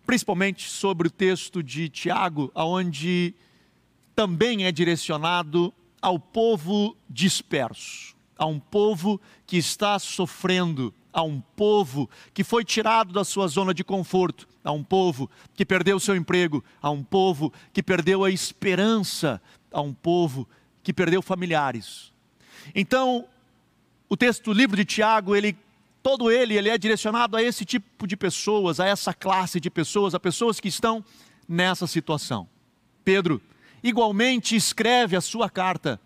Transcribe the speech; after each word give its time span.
principalmente 0.06 0.70
sobre 0.70 1.08
o 1.08 1.12
texto 1.12 1.64
de 1.64 1.90
Tiago, 1.90 2.52
aonde 2.54 3.34
também 4.20 4.66
é 4.66 4.72
direcionado 4.74 5.74
ao 6.02 6.20
povo 6.20 6.94
disperso, 7.10 8.18
a 8.38 8.46
um 8.46 8.60
povo 8.60 9.18
que 9.48 9.56
está 9.56 9.98
sofrendo, 9.98 10.94
a 11.14 11.24
um 11.24 11.40
povo 11.40 12.10
que 12.34 12.44
foi 12.44 12.66
tirado 12.66 13.14
da 13.14 13.24
sua 13.24 13.48
zona 13.48 13.74
de 13.74 13.82
conforto, 13.82 14.46
a 14.62 14.74
um 14.74 14.84
povo 14.84 15.32
que 15.54 15.66
perdeu 15.66 16.02
seu 16.02 16.18
emprego, 16.18 16.62
a 16.82 16.90
um 16.90 17.02
povo 17.02 17.54
que 17.72 17.82
perdeu 17.82 18.26
a 18.26 18.30
esperança, 18.30 19.42
a 19.72 19.80
um 19.80 19.94
povo 19.94 20.46
que 20.84 20.92
perdeu 20.92 21.22
familiares. 21.22 22.12
Então, 22.76 23.26
o 24.10 24.18
texto 24.18 24.44
do 24.44 24.54
livro 24.54 24.76
de 24.76 24.84
Tiago, 24.84 25.34
ele 25.34 25.58
todo 26.04 26.30
ele, 26.30 26.58
ele 26.58 26.68
é 26.68 26.78
direcionado 26.78 27.38
a 27.38 27.42
esse 27.42 27.64
tipo 27.64 28.06
de 28.06 28.18
pessoas, 28.18 28.82
a 28.82 28.86
essa 28.86 29.14
classe 29.14 29.62
de 29.62 29.70
pessoas, 29.70 30.14
a 30.14 30.20
pessoas 30.20 30.60
que 30.60 30.68
estão 30.68 31.06
nessa 31.48 31.88
situação. 31.88 32.50
Pedro 33.06 33.42
igualmente 33.84 34.56
escreve 34.56 35.16
a 35.16 35.22
sua 35.22 35.50
carta 35.50 36.00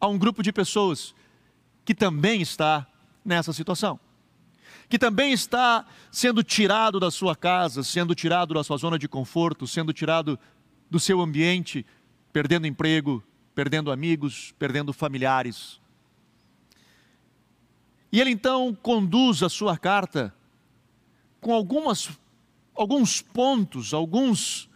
a 0.00 0.06
um 0.06 0.18
grupo 0.18 0.42
de 0.42 0.52
pessoas 0.52 1.14
que 1.84 1.94
também 1.94 2.42
está 2.42 2.86
nessa 3.24 3.52
situação. 3.52 3.98
Que 4.88 4.98
também 4.98 5.32
está 5.32 5.84
sendo 6.12 6.42
tirado 6.42 7.00
da 7.00 7.10
sua 7.10 7.34
casa, 7.34 7.82
sendo 7.82 8.14
tirado 8.14 8.54
da 8.54 8.62
sua 8.62 8.76
zona 8.76 8.98
de 8.98 9.08
conforto, 9.08 9.66
sendo 9.66 9.92
tirado 9.92 10.38
do 10.90 11.00
seu 11.00 11.20
ambiente, 11.20 11.84
perdendo 12.32 12.66
emprego, 12.66 13.22
perdendo 13.54 13.90
amigos, 13.90 14.54
perdendo 14.58 14.92
familiares. 14.92 15.80
E 18.12 18.20
ele 18.20 18.30
então 18.30 18.76
conduz 18.80 19.42
a 19.42 19.48
sua 19.48 19.76
carta 19.76 20.34
com 21.40 21.52
algumas, 21.52 22.10
alguns 22.74 23.20
pontos, 23.20 23.92
alguns 23.92 24.68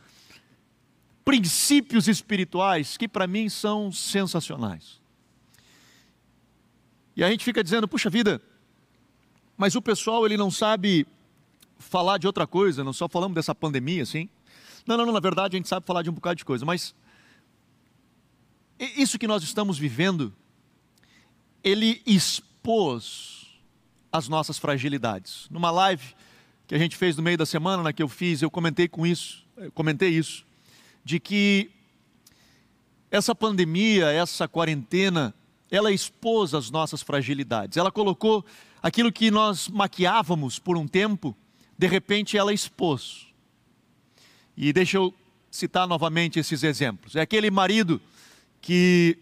princípios 1.31 2.09
espirituais 2.09 2.97
que 2.97 3.07
para 3.07 3.25
mim 3.25 3.49
são 3.49 3.93
sensacionais. 3.93 5.01
E 7.15 7.23
a 7.23 7.31
gente 7.31 7.45
fica 7.45 7.63
dizendo, 7.63 7.87
puxa 7.87 8.11
vida, 8.11 8.43
mas 9.57 9.77
o 9.77 9.81
pessoal 9.81 10.27
ele 10.27 10.37
não 10.37 10.51
sabe 10.51 11.07
falar 11.79 12.19
de 12.19 12.27
outra 12.27 12.49
coisa, 12.49 12.83
não 12.83 12.93
só 12.93 13.09
falamos 13.09 13.37
dessa 13.37 13.55
pandemia 13.55 14.03
assim. 14.03 14.29
Não, 14.85 14.97
não, 14.97 15.07
não, 15.07 15.13
na 15.13 15.21
verdade 15.21 15.55
a 15.55 15.59
gente 15.59 15.69
sabe 15.69 15.87
falar 15.87 16.03
de 16.03 16.11
um 16.11 16.13
bocado 16.13 16.35
de 16.35 16.45
coisa, 16.45 16.67
mas 16.67 16.97
isso 18.81 19.17
que 19.17 19.29
nós 19.29 19.45
estamos 19.45 19.79
vivendo, 19.79 20.35
ele 21.63 22.03
expôs 22.05 23.47
as 24.11 24.27
nossas 24.27 24.59
fragilidades. 24.59 25.47
Numa 25.49 25.71
live 25.71 26.13
que 26.67 26.75
a 26.75 26.79
gente 26.79 26.97
fez 26.97 27.17
no 27.17 27.23
meio 27.23 27.39
da 27.39 27.47
semana, 27.47 27.85
na 27.85 27.93
que 27.93 28.03
eu 28.03 28.09
fiz, 28.09 28.43
eu 28.43 28.51
comentei 28.51 28.89
com 28.89 29.07
isso, 29.07 29.47
comentei 29.75 30.09
isso 30.09 30.50
de 31.05 31.19
que 31.19 31.71
essa 33.11 33.35
pandemia, 33.35 34.07
essa 34.07 34.47
quarentena, 34.47 35.35
ela 35.71 35.93
expôs 35.93 36.55
as 36.55 36.71
nossas 36.71 37.03
fragilidades. 37.03 37.77
Ela 37.77 37.91
colocou 37.91 38.45
aquilo 38.83 39.13
que 39.13 39.31
nós 39.31 39.69
maquiávamos 39.69 40.59
por 40.59 40.77
um 40.77 40.87
tempo, 40.87 41.37
de 41.77 41.87
repente 41.87 42.37
ela 42.37 42.53
expôs. 42.53 43.27
E 44.57 44.73
deixa 44.73 44.97
eu 44.97 45.15
citar 45.51 45.87
novamente 45.87 46.39
esses 46.39 46.63
exemplos. 46.63 47.17
É 47.17 47.21
aquele 47.21 47.51
marido 47.51 48.01
que 48.61 49.19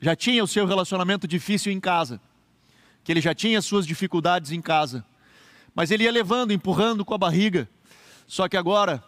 já 0.00 0.16
tinha 0.16 0.42
o 0.42 0.46
seu 0.46 0.66
relacionamento 0.66 1.26
difícil 1.28 1.72
em 1.72 1.80
casa, 1.80 2.20
que 3.04 3.12
ele 3.12 3.20
já 3.20 3.34
tinha 3.34 3.62
suas 3.62 3.86
dificuldades 3.86 4.50
em 4.50 4.60
casa, 4.60 5.04
mas 5.74 5.90
ele 5.90 6.04
ia 6.04 6.10
levando, 6.10 6.52
empurrando 6.52 7.04
com 7.04 7.14
a 7.14 7.18
barriga. 7.18 7.68
Só 8.26 8.48
que 8.48 8.56
agora, 8.56 9.02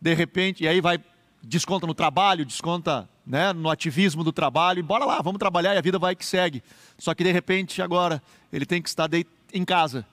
de 0.00 0.12
repente, 0.14 0.64
e 0.64 0.68
aí 0.68 0.80
vai 0.80 0.98
desconta 1.46 1.86
no 1.86 1.94
trabalho, 1.94 2.44
desconta 2.44 3.08
né, 3.26 3.52
no 3.52 3.70
ativismo 3.70 4.22
do 4.22 4.32
trabalho, 4.32 4.80
e 4.80 4.82
bora 4.82 5.04
lá, 5.04 5.20
vamos 5.22 5.38
trabalhar 5.38 5.74
e 5.74 5.78
a 5.78 5.82
vida 5.82 5.98
vai 5.98 6.14
que 6.14 6.24
segue. 6.24 6.62
Só 6.98 7.14
que 7.14 7.24
de 7.24 7.32
repente 7.32 7.80
agora 7.80 8.22
ele 8.52 8.66
tem 8.66 8.82
que 8.82 8.88
estar 8.88 9.08
em 9.52 9.64
casa, 9.64 10.06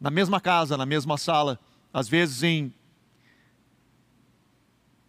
na 0.00 0.10
mesma 0.10 0.40
casa, 0.40 0.76
na 0.76 0.86
mesma 0.86 1.18
sala, 1.18 1.58
às 1.92 2.08
vezes 2.08 2.42
em 2.42 2.72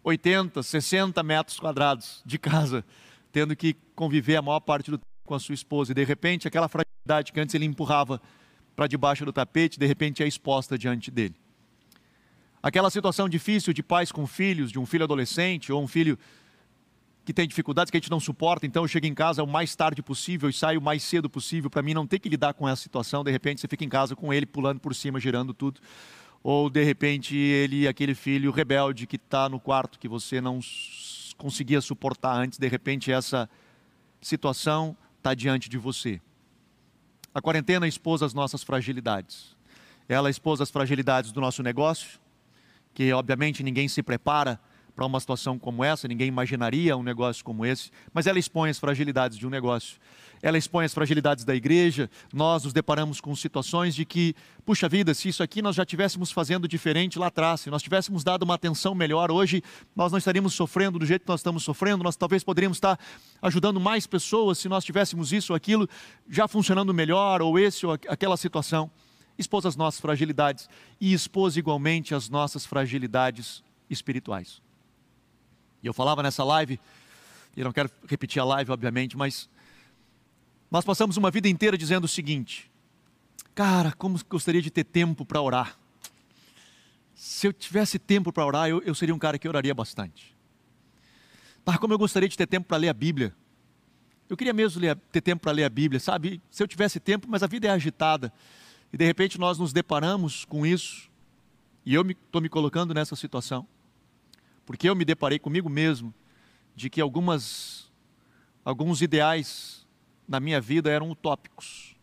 80, 0.04 0.62
60 0.62 1.22
metros 1.22 1.58
quadrados 1.58 2.22
de 2.26 2.38
casa, 2.38 2.84
tendo 3.30 3.54
que 3.54 3.74
conviver 3.94 4.36
a 4.36 4.42
maior 4.42 4.60
parte 4.60 4.90
do 4.90 4.98
tempo 4.98 5.06
com 5.24 5.34
a 5.34 5.40
sua 5.40 5.54
esposa. 5.54 5.92
E 5.92 5.94
de 5.94 6.04
repente 6.04 6.48
aquela 6.48 6.68
fragilidade 6.68 7.32
que 7.32 7.40
antes 7.40 7.54
ele 7.54 7.64
empurrava 7.64 8.20
para 8.74 8.86
debaixo 8.86 9.24
do 9.24 9.32
tapete, 9.32 9.78
de 9.78 9.86
repente 9.86 10.22
é 10.22 10.26
exposta 10.26 10.76
diante 10.76 11.10
dele. 11.10 11.34
Aquela 12.62 12.90
situação 12.90 13.28
difícil 13.28 13.72
de 13.72 13.82
pais 13.82 14.12
com 14.12 14.26
filhos, 14.26 14.70
de 14.70 14.78
um 14.78 14.86
filho 14.86 15.02
adolescente 15.02 15.72
ou 15.72 15.82
um 15.82 15.88
filho 15.88 16.16
que 17.24 17.32
tem 17.32 17.46
dificuldades 17.46 17.90
que 17.90 17.96
a 17.96 18.00
gente 18.00 18.10
não 18.10 18.20
suporta, 18.20 18.66
então 18.66 18.82
eu 18.84 18.88
chego 18.88 19.06
em 19.06 19.14
casa 19.14 19.42
o 19.42 19.46
mais 19.46 19.74
tarde 19.74 20.02
possível 20.02 20.48
e 20.48 20.52
saio 20.52 20.80
o 20.80 20.82
mais 20.82 21.02
cedo 21.02 21.30
possível 21.30 21.70
para 21.70 21.82
mim 21.82 21.94
não 21.94 22.06
ter 22.06 22.18
que 22.18 22.28
lidar 22.28 22.54
com 22.54 22.68
essa 22.68 22.82
situação. 22.82 23.24
De 23.24 23.30
repente 23.30 23.60
você 23.60 23.68
fica 23.68 23.84
em 23.84 23.88
casa 23.88 24.14
com 24.14 24.32
ele 24.32 24.46
pulando 24.46 24.80
por 24.80 24.94
cima, 24.94 25.18
girando 25.18 25.52
tudo. 25.52 25.80
Ou 26.42 26.70
de 26.70 26.82
repente 26.82 27.36
ele, 27.36 27.86
aquele 27.86 28.14
filho 28.14 28.50
rebelde 28.50 29.06
que 29.06 29.16
está 29.16 29.48
no 29.48 29.60
quarto 29.60 29.98
que 29.98 30.08
você 30.08 30.40
não 30.40 30.60
conseguia 31.36 31.80
suportar 31.80 32.36
antes, 32.36 32.58
de 32.58 32.68
repente 32.68 33.10
essa 33.10 33.48
situação 34.20 34.96
está 35.18 35.34
diante 35.34 35.68
de 35.68 35.78
você. 35.78 36.20
A 37.34 37.40
quarentena 37.40 37.88
expôs 37.88 38.22
as 38.22 38.34
nossas 38.34 38.62
fragilidades. 38.62 39.56
Ela 40.08 40.28
expôs 40.28 40.60
as 40.60 40.70
fragilidades 40.70 41.32
do 41.32 41.40
nosso 41.40 41.62
negócio, 41.62 42.20
que 42.94 43.12
obviamente 43.12 43.62
ninguém 43.62 43.88
se 43.88 44.02
prepara 44.02 44.60
para 44.94 45.06
uma 45.06 45.18
situação 45.18 45.58
como 45.58 45.82
essa, 45.82 46.06
ninguém 46.06 46.28
imaginaria 46.28 46.96
um 46.96 47.02
negócio 47.02 47.44
como 47.44 47.64
esse, 47.64 47.90
mas 48.12 48.26
ela 48.26 48.38
expõe 48.38 48.70
as 48.70 48.78
fragilidades 48.78 49.38
de 49.38 49.46
um 49.46 49.50
negócio. 49.50 49.98
Ela 50.42 50.58
expõe 50.58 50.84
as 50.84 50.92
fragilidades 50.92 51.44
da 51.44 51.54
igreja. 51.54 52.10
Nós 52.32 52.64
nos 52.64 52.72
deparamos 52.72 53.20
com 53.20 53.34
situações 53.34 53.94
de 53.94 54.04
que, 54.04 54.34
puxa 54.64 54.88
vida, 54.88 55.14
se 55.14 55.28
isso 55.28 55.40
aqui 55.42 55.62
nós 55.62 55.76
já 55.76 55.84
tivéssemos 55.84 56.32
fazendo 56.32 56.66
diferente 56.66 57.16
lá 57.18 57.28
atrás, 57.28 57.60
se 57.60 57.70
nós 57.70 57.80
tivéssemos 57.80 58.24
dado 58.24 58.42
uma 58.42 58.54
atenção 58.54 58.94
melhor, 58.94 59.30
hoje 59.30 59.62
nós 59.94 60.10
não 60.10 60.18
estaríamos 60.18 60.52
sofrendo 60.52 60.98
do 60.98 61.06
jeito 61.06 61.22
que 61.22 61.28
nós 61.28 61.40
estamos 61.40 61.62
sofrendo, 61.62 62.02
nós 62.02 62.16
talvez 62.16 62.42
poderíamos 62.42 62.76
estar 62.76 62.98
ajudando 63.40 63.78
mais 63.78 64.06
pessoas 64.06 64.58
se 64.58 64.68
nós 64.68 64.84
tivéssemos 64.84 65.32
isso 65.32 65.52
ou 65.52 65.56
aquilo 65.56 65.88
já 66.28 66.48
funcionando 66.48 66.92
melhor, 66.92 67.40
ou 67.40 67.56
esse 67.56 67.86
ou 67.86 67.92
aquela 67.92 68.36
situação 68.36 68.90
expôs 69.38 69.64
as 69.66 69.76
nossas 69.76 70.00
fragilidades 70.00 70.68
e 71.00 71.12
expôs 71.12 71.56
igualmente 71.56 72.14
as 72.14 72.28
nossas 72.28 72.66
fragilidades 72.66 73.62
espirituais. 73.88 74.60
E 75.82 75.86
eu 75.86 75.92
falava 75.92 76.22
nessa 76.22 76.44
live, 76.44 76.78
e 77.56 77.64
não 77.64 77.72
quero 77.72 77.90
repetir 78.06 78.40
a 78.40 78.44
live, 78.44 78.70
obviamente, 78.70 79.16
mas 79.16 79.48
nós 80.70 80.84
passamos 80.84 81.16
uma 81.16 81.30
vida 81.30 81.48
inteira 81.48 81.76
dizendo 81.76 82.04
o 82.04 82.08
seguinte: 82.08 82.70
cara, 83.54 83.92
como 83.92 84.18
gostaria 84.28 84.62
de 84.62 84.70
ter 84.70 84.84
tempo 84.84 85.24
para 85.24 85.40
orar. 85.40 85.78
Se 87.14 87.46
eu 87.46 87.52
tivesse 87.52 87.98
tempo 87.98 88.32
para 88.32 88.44
orar, 88.44 88.68
eu, 88.68 88.82
eu, 88.82 88.94
seria 88.94 89.14
um 89.14 89.18
cara 89.18 89.38
que 89.38 89.46
oraria 89.46 89.74
bastante. 89.74 90.34
Ah, 91.64 91.78
como 91.78 91.94
eu 91.94 91.98
gostaria 91.98 92.28
de 92.28 92.36
ter 92.36 92.46
tempo 92.46 92.66
para 92.66 92.76
ler 92.76 92.88
a 92.88 92.92
Bíblia. 92.92 93.32
Eu 94.28 94.36
queria 94.36 94.52
mesmo 94.52 94.80
ler, 94.80 94.96
ter 95.12 95.20
tempo 95.20 95.42
para 95.42 95.52
ler 95.52 95.64
a 95.64 95.68
Bíblia, 95.68 96.00
sabe? 96.00 96.40
Se 96.50 96.62
eu 96.62 96.66
tivesse 96.66 96.98
tempo, 96.98 97.28
mas 97.30 97.42
a 97.42 97.46
vida 97.46 97.68
é 97.68 97.70
agitada. 97.70 98.32
E 98.92 98.96
de 98.96 99.04
repente 99.04 99.38
nós 99.38 99.58
nos 99.58 99.72
deparamos 99.72 100.44
com 100.44 100.66
isso, 100.66 101.10
e 101.84 101.94
eu 101.94 102.02
estou 102.02 102.40
me, 102.40 102.44
me 102.44 102.48
colocando 102.48 102.92
nessa 102.92 103.16
situação, 103.16 103.66
porque 104.66 104.88
eu 104.88 104.94
me 104.94 105.04
deparei 105.04 105.38
comigo 105.38 105.68
mesmo 105.68 106.14
de 106.76 106.90
que 106.90 107.00
algumas, 107.00 107.90
alguns 108.64 109.00
ideais 109.00 109.86
na 110.28 110.38
minha 110.38 110.60
vida 110.60 110.90
eram 110.90 111.10
utópicos, 111.10 111.96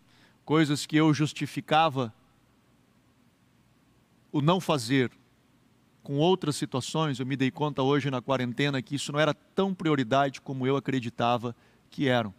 coisas 0.44 0.86
que 0.86 0.98
eu 0.98 1.14
justificava 1.14 2.14
o 4.32 4.42
não 4.42 4.60
fazer. 4.60 5.12
Com 6.02 6.18
outras 6.18 6.56
situações, 6.56 7.20
eu 7.20 7.26
me 7.26 7.36
dei 7.36 7.52
conta 7.52 7.84
hoje 7.84 8.10
na 8.10 8.22
quarentena 8.22 8.82
que 8.82 8.96
isso 8.96 9.12
não 9.12 9.20
era 9.20 9.34
tão 9.34 9.76
prioridade 9.76 10.42
como 10.42 10.66
eu 10.66 10.76
acreditava 10.76 11.56
que 11.90 12.08
eram. 12.08 12.34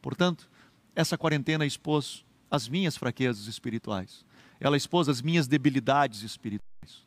Portanto, 0.00 0.50
essa 0.94 1.16
quarentena 1.16 1.64
expôs 1.64 2.24
as 2.52 2.68
minhas 2.68 2.98
fraquezas 2.98 3.46
espirituais. 3.46 4.26
Ela 4.60 4.76
expôs 4.76 5.08
as 5.08 5.22
minhas 5.22 5.48
debilidades 5.48 6.22
espirituais. 6.22 7.02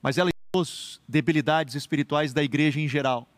Mas 0.00 0.18
ela 0.18 0.30
expôs 0.30 1.00
debilidades 1.08 1.74
espirituais 1.74 2.32
da 2.32 2.40
igreja 2.40 2.80
em 2.80 2.86
geral. 2.86 3.28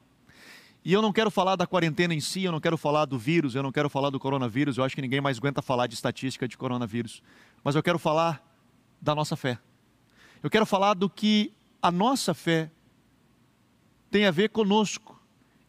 E 0.85 0.93
eu 0.93 1.00
não 1.00 1.11
quero 1.11 1.31
falar 1.31 1.56
da 1.56 1.67
quarentena 1.67 2.12
em 2.12 2.21
si, 2.21 2.43
eu 2.43 2.53
não 2.53 2.61
quero 2.61 2.77
falar 2.77 3.06
do 3.06 3.19
vírus, 3.19 3.55
eu 3.55 3.62
não 3.62 3.73
quero 3.73 3.89
falar 3.89 4.11
do 4.11 4.21
coronavírus, 4.21 4.77
eu 4.77 4.85
acho 4.85 4.94
que 4.94 5.00
ninguém 5.00 5.21
mais 5.21 5.39
aguenta 5.39 5.62
falar 5.62 5.87
de 5.87 5.94
estatística 5.94 6.47
de 6.47 6.59
coronavírus. 6.59 7.23
Mas 7.65 7.75
eu 7.75 7.83
quero 7.83 7.99
falar 7.99 8.44
da 9.00 9.15
nossa 9.15 9.35
fé. 9.35 9.59
Eu 10.43 10.50
quero 10.50 10.67
falar 10.67 10.93
do 10.93 11.09
que 11.09 11.55
a 11.81 11.91
nossa 11.91 12.35
fé 12.35 12.71
tem 14.11 14.27
a 14.27 14.31
ver 14.31 14.50
conosco 14.50 15.19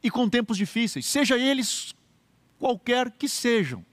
e 0.04 0.12
com 0.12 0.28
tempos 0.28 0.58
difíceis, 0.58 1.06
seja 1.06 1.38
eles 1.38 1.96
qualquer 2.60 3.10
que 3.10 3.30
sejam. 3.30 3.86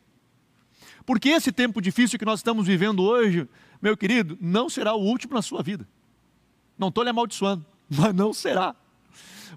Porque 1.04 1.30
esse 1.30 1.50
tempo 1.50 1.80
difícil 1.80 2.18
que 2.18 2.24
nós 2.24 2.40
estamos 2.40 2.66
vivendo 2.66 3.02
hoje, 3.02 3.48
meu 3.80 3.96
querido, 3.96 4.36
não 4.40 4.68
será 4.68 4.94
o 4.94 5.02
último 5.02 5.34
na 5.34 5.42
sua 5.42 5.62
vida. 5.62 5.86
Não 6.78 6.88
estou 6.88 7.04
lhe 7.04 7.10
amaldiçoando, 7.10 7.64
mas 7.88 8.14
não 8.14 8.32
será. 8.32 8.74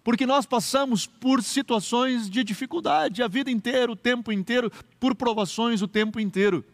Porque 0.03 0.25
nós 0.25 0.45
passamos 0.45 1.05
por 1.05 1.41
situações 1.43 2.29
de 2.29 2.43
dificuldade 2.43 3.21
a 3.21 3.27
vida 3.27 3.51
inteira, 3.51 3.91
o 3.91 3.95
tempo 3.95 4.31
inteiro, 4.31 4.71
por 4.99 5.15
provações 5.15 5.81
o 5.81 5.87
tempo 5.87 6.19
inteiro. 6.19 6.65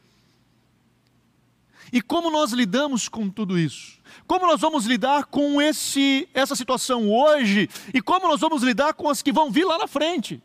E 1.91 2.01
como 2.01 2.29
nós 2.29 2.51
lidamos 2.51 3.09
com 3.09 3.29
tudo 3.29 3.57
isso? 3.57 3.99
Como 4.27 4.45
nós 4.45 4.61
vamos 4.61 4.85
lidar 4.85 5.25
com 5.25 5.61
esse, 5.61 6.27
essa 6.33 6.55
situação 6.55 7.11
hoje? 7.11 7.69
E 7.93 8.01
como 8.01 8.27
nós 8.27 8.39
vamos 8.39 8.61
lidar 8.61 8.93
com 8.93 9.09
as 9.09 9.21
que 9.21 9.31
vão 9.31 9.51
vir 9.51 9.65
lá 9.65 9.77
na 9.77 9.87
frente? 9.87 10.41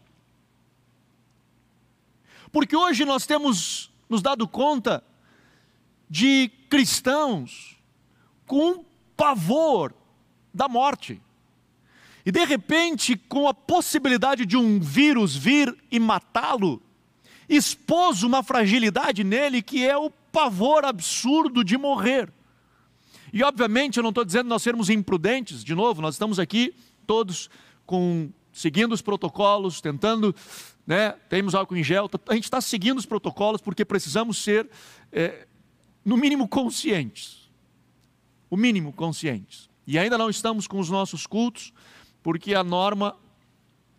Porque 2.50 2.77
hoje 2.77 3.05
nós 3.05 3.27
temos 3.27 3.91
nos 4.09 4.23
dado 4.23 4.47
conta 4.47 5.03
de 6.09 6.51
cristãos 6.69 7.77
com 8.47 8.85
pavor 9.17 9.95
da 10.53 10.69
morte. 10.69 11.21
E 12.27 12.33
de 12.33 12.45
repente, 12.45 13.17
com 13.17 13.49
a 13.49 13.55
possibilidade 13.55 14.47
de 14.47 14.56
um 14.56 14.81
vírus 14.81 15.37
vir 15.37 15.77
e 15.91 16.01
matá-lo, 16.01 16.83
expôs 17.49 18.23
uma 18.23 18.43
fragilidade 18.43 19.23
nele 19.23 19.61
que 19.61 19.87
é 19.87 19.97
o 19.97 20.11
pavor 20.11 20.85
absurdo 20.85 21.62
de 21.62 21.77
morrer. 21.77 22.33
E 23.33 23.43
obviamente 23.43 23.97
eu 23.97 24.03
não 24.03 24.11
estou 24.11 24.25
dizendo 24.25 24.49
nós 24.49 24.62
sermos 24.62 24.89
imprudentes, 24.89 25.62
de 25.65 25.75
novo, 25.75 26.01
nós 26.01 26.15
estamos 26.15 26.39
aqui 26.39 26.75
todos 27.06 27.51
com 27.85 28.31
seguindo 28.53 28.93
os 28.93 29.03
protocolos, 29.03 29.81
tentando, 29.81 30.35
né, 30.87 31.13
temos 31.29 31.55
álcool 31.55 31.77
em 31.77 31.85
gel, 31.85 32.11
a 32.29 32.35
gente 32.35 32.45
está 32.45 32.61
seguindo 32.61 32.99
os 32.99 33.07
protocolos 33.07 33.61
porque 33.61 33.85
precisamos 33.85 34.39
ser, 34.39 34.69
é, 35.11 35.47
no 36.05 36.17
mínimo, 36.17 36.47
conscientes. 36.47 37.51
O 38.51 38.57
mínimo 38.57 38.93
conscientes. 38.93 39.69
E 39.87 39.99
ainda 39.99 40.19
não 40.19 40.29
estamos 40.31 40.67
com 40.67 40.79
os 40.79 40.91
nossos 40.91 41.27
cultos, 41.27 41.73
porque 42.23 42.55
a 42.55 42.63
norma 42.63 43.17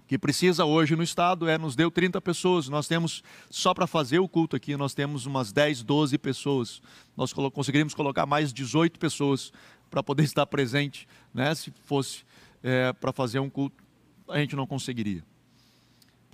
que 0.07 0.17
precisa 0.19 0.65
hoje 0.65 0.95
no 0.95 1.01
estado 1.01 1.47
é 1.47 1.57
nos 1.57 1.75
deu 1.75 1.89
30 1.89 2.21
pessoas. 2.21 2.69
Nós 2.69 2.87
temos 2.87 3.23
só 3.49 3.73
para 3.73 3.87
fazer 3.87 4.19
o 4.19 4.27
culto 4.27 4.55
aqui, 4.55 4.77
nós 4.77 4.93
temos 4.93 5.25
umas 5.25 5.51
10, 5.51 5.83
12 5.83 6.17
pessoas. 6.17 6.81
Nós 7.17 7.33
conseguiríamos 7.33 7.93
colocar 7.93 8.25
mais 8.25 8.53
18 8.53 8.99
pessoas 8.99 9.51
para 9.89 10.03
poder 10.03 10.23
estar 10.25 10.45
presente, 10.45 11.07
né? 11.33 11.53
Se 11.55 11.71
fosse 11.85 12.23
é, 12.61 12.93
para 12.93 13.11
fazer 13.11 13.39
um 13.39 13.49
culto, 13.49 13.83
a 14.27 14.39
gente 14.39 14.55
não 14.55 14.67
conseguiria. 14.67 15.23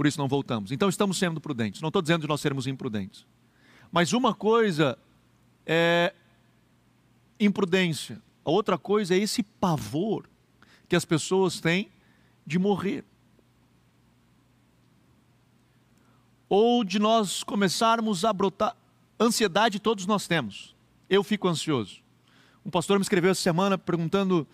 Por 0.02 0.08
isso 0.08 0.18
não 0.18 0.28
voltamos. 0.28 0.72
Então 0.72 0.90
estamos 0.90 1.16
sendo 1.16 1.40
prudentes. 1.40 1.80
Não 1.80 1.90
estou 1.90 2.02
dizendo 2.02 2.22
de 2.22 2.28
nós 2.28 2.42
sermos 2.42 2.66
imprudentes. 2.66 3.24
Mas 3.92 4.14
uma 4.14 4.34
coisa 4.34 4.98
é 5.64 6.12
imprudência. 7.40 8.20
A 8.44 8.50
outra 8.50 8.80
coisa 8.80 9.14
é 9.14 9.20
esse 9.20 9.44
pavor 9.44 10.28
que 10.90 10.96
as 10.96 11.06
pessoas 11.06 11.62
têm 11.62 11.92
de 12.48 12.58
morrer. 12.58 13.06
ou 16.50 16.84
de 16.84 16.98
nós 16.98 17.44
começarmos 17.44 18.26
a 18.26 18.34
brotar. 18.34 18.76
Ansiedade 19.20 19.80
todos 19.80 20.08
nós 20.08 20.28
temos. 20.28 20.76
Eu 21.08 21.24
fico 21.24 21.48
ansioso. 21.48 22.02
Um 22.66 22.72
pastor 22.72 22.98
me 22.98 23.04
escreveu 23.04 23.30
essa 23.30 23.42
semana 23.42 23.78
perguntando: 23.78 24.48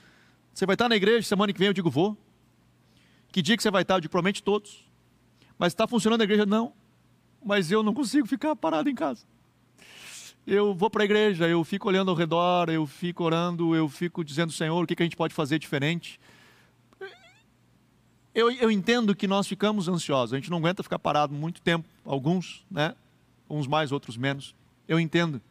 Você 0.54 0.66
vai 0.66 0.74
estar 0.74 0.90
na 0.90 0.98
igreja 0.98 1.26
semana 1.26 1.54
que 1.54 1.60
vem? 1.60 1.70
Eu 1.70 1.74
digo: 1.74 1.90
Vou. 1.90 2.18
Que 3.32 3.42
dia 3.42 3.56
que 3.56 3.64
você 3.64 3.72
vai 3.72 3.84
estar? 3.84 3.96
Eu 3.96 4.02
digo: 4.02 4.12
Promete 4.12 4.44
todos. 4.44 4.87
Mas 5.58 5.74
está 5.74 5.88
funcionando 5.88 6.22
a 6.22 6.24
igreja? 6.24 6.46
Não. 6.46 6.74
Mas 7.44 7.72
eu 7.72 7.82
não 7.82 7.94
consigo 7.94 8.28
ficar 8.28 8.56
parado 8.56 8.90
em 8.90 8.96
casa. 8.96 9.26
Eu 10.46 10.74
vou 10.74 10.90
para 10.90 11.04
a 11.04 11.06
igreja, 11.06 11.48
eu 11.48 11.64
fico 11.64 11.90
olhando 11.90 12.10
ao 12.10 12.16
redor, 12.16 12.70
eu 12.70 12.88
fico 12.88 13.24
orando, 13.24 13.76
eu 13.76 13.90
fico 13.90 14.24
dizendo: 14.24 14.52
Senhor, 14.52 14.84
o 14.84 14.88
que, 14.88 14.96
que 14.96 15.04
a 15.04 15.06
gente 15.06 15.18
pode 15.18 15.34
fazer 15.34 15.60
diferente? 15.60 16.20
eu, 18.38 18.52
eu 18.52 18.70
entendo 18.70 19.16
que 19.16 19.28
nós 19.28 19.48
ficamos 19.48 19.88
ansiosos, 19.88 20.32
a 20.32 20.38
gente 20.38 20.52
não 20.52 20.60
aguenta 20.60 20.84
ficar 20.84 21.00
parado 21.00 21.34
muito 21.34 21.60
tempo, 21.60 21.90
alguns, 22.06 22.64
né? 22.70 22.94
Uns 23.50 23.66
mais, 23.66 23.92
outros 23.92 24.16
menos. 24.16 24.54
Eu 24.88 25.00
entendo. 25.00 25.42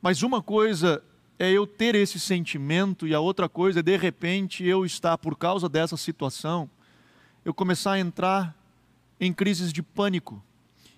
Mas 0.00 0.22
uma 0.22 0.42
coisa 0.42 1.04
é 1.38 1.50
eu 1.50 1.66
ter 1.66 1.94
esse 1.94 2.18
sentimento 2.18 3.06
e 3.06 3.14
a 3.14 3.20
outra 3.20 3.46
coisa 3.46 3.80
é 3.80 3.82
de 3.82 3.96
repente 3.98 4.64
eu 4.64 4.86
estar 4.86 5.18
por 5.18 5.36
causa 5.36 5.68
dessa 5.68 5.98
situação, 5.98 6.68
eu 7.44 7.52
começar 7.52 7.92
a 7.92 8.00
entrar 8.00 8.56
em 9.20 9.32
crises 9.32 9.72
de 9.72 9.82
pânico. 9.82 10.42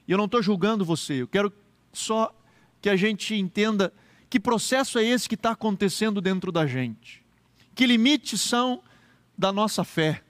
E 0.06 0.12
eu 0.12 0.18
não 0.18 0.26
estou 0.26 0.42
julgando 0.42 0.84
você, 0.84 1.22
eu 1.22 1.28
quero 1.28 1.52
só 1.92 2.34
que 2.80 2.88
a 2.88 2.96
gente 2.96 3.34
entenda 3.34 3.92
que 4.28 4.38
processo 4.38 4.98
é 4.98 5.04
esse 5.04 5.28
que 5.28 5.34
está 5.34 5.52
acontecendo 5.52 6.20
dentro 6.20 6.52
da 6.52 6.66
gente. 6.66 7.24
Que 7.74 7.86
limites 7.86 8.40
são 8.40 8.82
da 9.36 9.52
nossa 9.52 9.84
fé 9.84 10.22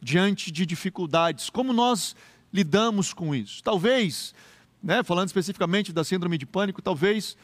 diante 0.00 0.50
de 0.50 0.66
dificuldades. 0.66 1.48
Como 1.48 1.72
nós 1.72 2.14
lidamos 2.52 3.12
com 3.12 3.34
isso? 3.34 3.62
Talvez, 3.62 4.34
né, 4.82 5.02
falando 5.02 5.28
especificamente 5.28 5.92
da 5.92 6.04
síndrome 6.04 6.36
de 6.36 6.46
pânico, 6.46 6.82
talvez 6.82 7.36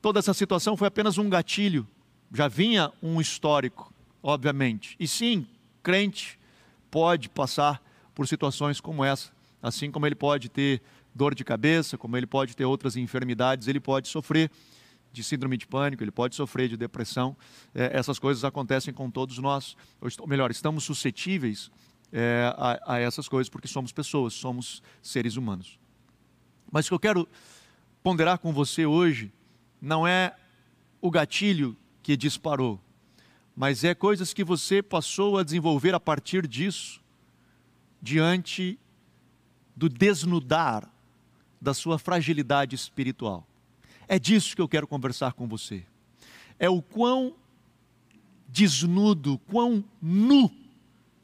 toda 0.00 0.18
essa 0.18 0.32
situação 0.32 0.76
foi 0.76 0.88
apenas 0.88 1.18
um 1.18 1.28
gatilho. 1.28 1.86
Já 2.32 2.48
vinha 2.48 2.92
um 3.02 3.20
histórico, 3.20 3.92
obviamente. 4.22 4.96
E 4.98 5.06
sim, 5.06 5.46
crente 5.82 6.38
pode 6.90 7.28
passar 7.28 7.82
por 8.14 8.26
situações 8.28 8.80
como 8.80 9.04
essa, 9.04 9.30
assim 9.62 9.90
como 9.90 10.06
ele 10.06 10.14
pode 10.14 10.48
ter 10.48 10.82
dor 11.14 11.34
de 11.34 11.44
cabeça, 11.44 11.98
como 11.98 12.16
ele 12.16 12.26
pode 12.26 12.56
ter 12.56 12.64
outras 12.64 12.96
enfermidades, 12.96 13.68
ele 13.68 13.80
pode 13.80 14.08
sofrer 14.08 14.50
de 15.12 15.22
síndrome 15.22 15.56
de 15.56 15.66
pânico, 15.66 16.02
ele 16.02 16.10
pode 16.10 16.34
sofrer 16.34 16.68
de 16.68 16.76
depressão. 16.76 17.36
É, 17.74 17.96
essas 17.96 18.18
coisas 18.18 18.44
acontecem 18.44 18.94
com 18.94 19.10
todos 19.10 19.38
nós. 19.38 19.76
Ou 20.00 20.26
melhor, 20.26 20.50
estamos 20.50 20.84
suscetíveis 20.84 21.70
é, 22.10 22.52
a, 22.56 22.94
a 22.94 22.98
essas 22.98 23.28
coisas 23.28 23.48
porque 23.48 23.68
somos 23.68 23.92
pessoas, 23.92 24.32
somos 24.32 24.82
seres 25.02 25.36
humanos. 25.36 25.78
Mas 26.70 26.86
o 26.86 26.88
que 26.88 26.94
eu 26.94 27.00
quero 27.00 27.28
ponderar 28.02 28.38
com 28.38 28.52
você 28.52 28.86
hoje 28.86 29.30
não 29.80 30.06
é 30.06 30.34
o 31.00 31.10
gatilho 31.10 31.76
que 32.02 32.16
disparou, 32.16 32.80
mas 33.54 33.84
é 33.84 33.94
coisas 33.94 34.32
que 34.32 34.42
você 34.42 34.82
passou 34.82 35.36
a 35.36 35.42
desenvolver 35.42 35.94
a 35.94 36.00
partir 36.00 36.46
disso, 36.46 37.01
diante 38.02 38.78
do 39.76 39.88
desnudar 39.88 40.90
da 41.60 41.72
sua 41.72 41.98
fragilidade 41.98 42.74
espiritual. 42.74 43.46
É 44.08 44.18
disso 44.18 44.56
que 44.56 44.60
eu 44.60 44.68
quero 44.68 44.86
conversar 44.86 45.32
com 45.32 45.46
você. 45.46 45.84
É 46.58 46.68
o 46.68 46.82
quão 46.82 47.34
desnudo, 48.48 49.38
quão 49.46 49.84
nu 50.00 50.50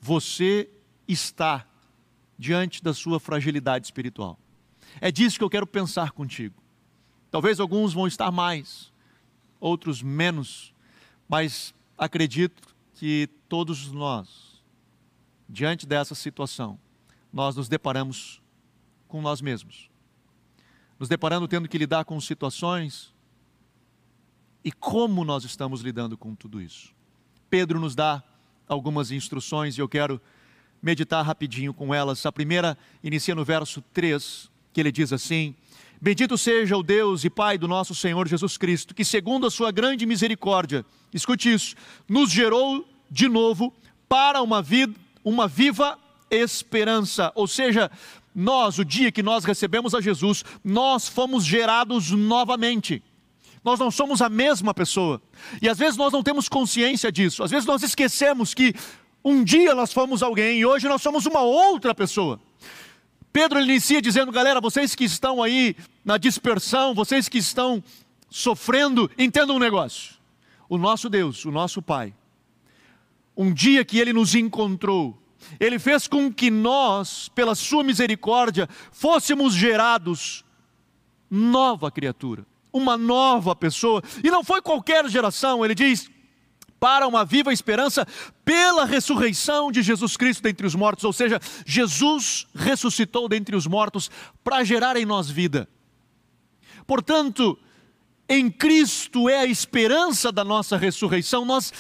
você 0.01 0.71
está 1.07 1.67
diante 2.39 2.83
da 2.83 2.95
sua 2.95 3.19
fragilidade 3.19 3.87
espiritual. 3.87 4.39
É 5.01 5.11
disso 5.11 5.37
que 5.37 5.45
eu 5.45 5.51
quero 5.51 5.67
pensar 5.67 6.13
contigo. 6.13 6.55
Talvez 7.31 7.61
alguns 7.61 7.93
vão 7.93 8.07
estar 8.07 8.31
mais, 8.31 8.91
outros 9.61 10.01
menos, 10.01 10.73
mas 11.29 11.75
acredito 11.97 12.75
que 12.95 13.29
todos 13.49 13.93
nós, 13.93 14.48
diante 15.49 15.87
dessa 15.87 16.15
situação, 16.15 16.79
nós 17.33 17.57
nos 17.57 17.69
deparamos 17.69 18.43
com 19.07 19.23
nós 19.23 19.41
mesmos 19.41 19.89
nos 20.99 21.09
deparando 21.09 21.47
tendo 21.47 21.69
que 21.69 21.79
lidar 21.79 22.05
com 22.05 22.21
situações 22.21 23.15
e 24.65 24.73
como 24.73 25.25
nós 25.25 25.45
estamos 25.45 25.81
lidando 25.81 26.19
com 26.19 26.35
tudo 26.35 26.61
isso. 26.61 26.93
Pedro 27.49 27.79
nos 27.79 27.95
dá 27.95 28.23
algumas 28.67 29.11
instruções 29.11 29.79
e 29.79 29.81
eu 29.81 29.89
quero 29.89 30.21
meditar 30.83 31.25
rapidinho 31.25 31.73
com 31.73 31.95
elas. 31.95 32.27
A 32.27 32.33
primeira 32.33 32.77
inicia 33.03 33.35
no 33.35 33.45
verso 33.45 33.81
3, 33.93 34.51
que 34.73 34.81
ele 34.81 34.91
diz 34.91 35.13
assim: 35.13 35.55
Bendito 36.01 36.37
seja 36.37 36.77
o 36.77 36.83
Deus 36.83 37.25
e 37.25 37.31
Pai 37.31 37.57
do 37.57 37.69
nosso 37.69 37.95
Senhor 37.95 38.27
Jesus 38.27 38.57
Cristo, 38.57 38.95
que, 38.95 39.05
segundo 39.05 39.47
a 39.47 39.51
sua 39.51 39.71
grande 39.71 40.05
misericórdia, 40.05 40.85
escute 41.15 41.53
isso, 41.53 41.77
nos 42.09 42.31
gerou 42.31 42.87
de 43.09 43.29
novo 43.29 43.73
para 44.09 44.43
uma, 44.43 44.61
vida, 44.61 44.95
uma 45.29 45.47
viva 45.47 45.99
esperança. 46.31 47.33
Ou 47.35 47.47
seja, 47.47 47.91
nós, 48.35 48.79
o 48.79 48.85
dia 48.85 49.11
que 49.13 49.23
nós 49.23 49.45
recebemos 49.45 49.95
a 49.95 50.01
Jesus, 50.01 50.45
nós 50.65 51.09
fomos 51.09 51.45
gerados 51.45 52.11
novamente. 52.11 53.03
Nós 53.65 53.79
não 53.79 53.91
somos 53.91 54.23
a 54.23 54.29
mesma 54.29 54.73
pessoa. 54.73 55.21
E 55.61 55.69
às 55.69 55.79
vezes 55.79 55.97
nós 55.97 56.13
não 56.13 56.23
temos 56.23 56.49
consciência 56.49 57.11
disso. 57.11 57.43
Às 57.43 57.51
vezes 57.51 57.67
nós 57.67 57.83
esquecemos 57.83 58.55
que 58.55 58.75
um 59.25 59.43
dia 59.43 59.75
nós 59.75 59.93
fomos 59.93 60.23
alguém 60.23 60.61
e 60.61 60.67
hoje 60.67 60.89
nós 60.89 61.03
somos 61.03 61.27
uma 61.27 61.41
outra 61.41 61.95
pessoa. 61.95 62.41
Pedro 63.33 63.61
inicia 63.61 64.01
dizendo: 64.01 64.33
galera, 64.33 64.61
vocês 64.61 64.95
que 64.95 65.05
estão 65.05 65.43
aí 65.43 65.77
na 66.05 66.17
dispersão, 66.17 66.95
vocês 66.95 67.29
que 67.29 67.39
estão 67.39 67.83
sofrendo, 68.31 69.11
entendam 69.19 69.57
um 69.57 69.61
negócio. 69.61 70.15
O 70.69 70.79
nosso 70.79 71.09
Deus, 71.09 71.45
o 71.45 71.51
nosso 71.51 71.81
Pai, 71.83 72.15
um 73.39 73.55
dia 73.55 73.85
que 73.85 74.01
Ele 74.01 74.13
nos 74.13 74.35
encontrou, 74.35 75.17
Ele 75.61 75.79
fez 75.79 76.09
com 76.09 76.33
que 76.33 76.51
nós, 76.51 77.29
pela 77.29 77.55
Sua 77.55 77.85
misericórdia, 77.85 78.69
fôssemos 78.91 79.55
gerados 79.55 80.45
nova 81.31 81.89
criatura, 81.89 82.45
uma 82.73 82.97
nova 82.97 83.55
pessoa, 83.55 84.03
e 84.25 84.31
não 84.31 84.43
foi 84.43 84.61
qualquer 84.61 85.09
geração, 85.09 85.65
Ele 85.65 85.77
diz 85.77 86.11
para 86.81 87.07
uma 87.07 87.25
viva 87.25 87.53
esperança 87.53 88.07
pela 88.45 88.85
ressurreição 88.85 89.71
de 89.71 89.83
Jesus 89.83 90.17
Cristo 90.17 90.43
dentre 90.43 90.67
os 90.67 90.75
mortos, 90.75 91.05
ou 91.05 91.13
seja, 91.13 91.41
Jesus 91.65 92.47
ressuscitou 92.55 93.29
dentre 93.29 93.55
os 93.55 93.67
mortos 93.67 94.11
para 94.43 94.65
gerar 94.65 94.97
em 94.97 95.05
nós 95.05 95.29
vida. 95.31 95.69
Portanto, 96.87 97.59
em 98.29 98.51
Cristo 98.51 99.29
é 99.29 99.41
a 99.41 99.47
esperança 99.47 100.31
da 100.31 100.45
nossa 100.45 100.77
ressurreição, 100.77 101.45
nós 101.45 101.73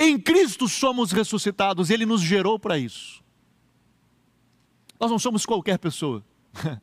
em 0.00 0.18
Cristo 0.18 0.66
somos 0.66 1.12
ressuscitados, 1.12 1.90
Ele 1.90 2.06
nos 2.06 2.22
gerou 2.22 2.58
para 2.58 2.78
isso. 2.78 3.22
Nós 4.98 5.10
não 5.10 5.18
somos 5.18 5.44
qualquer 5.44 5.78
pessoa. 5.78 6.24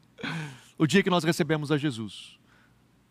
o 0.78 0.86
dia 0.86 1.02
que 1.02 1.10
nós 1.10 1.24
recebemos 1.24 1.72
a 1.72 1.78
Jesus, 1.78 2.38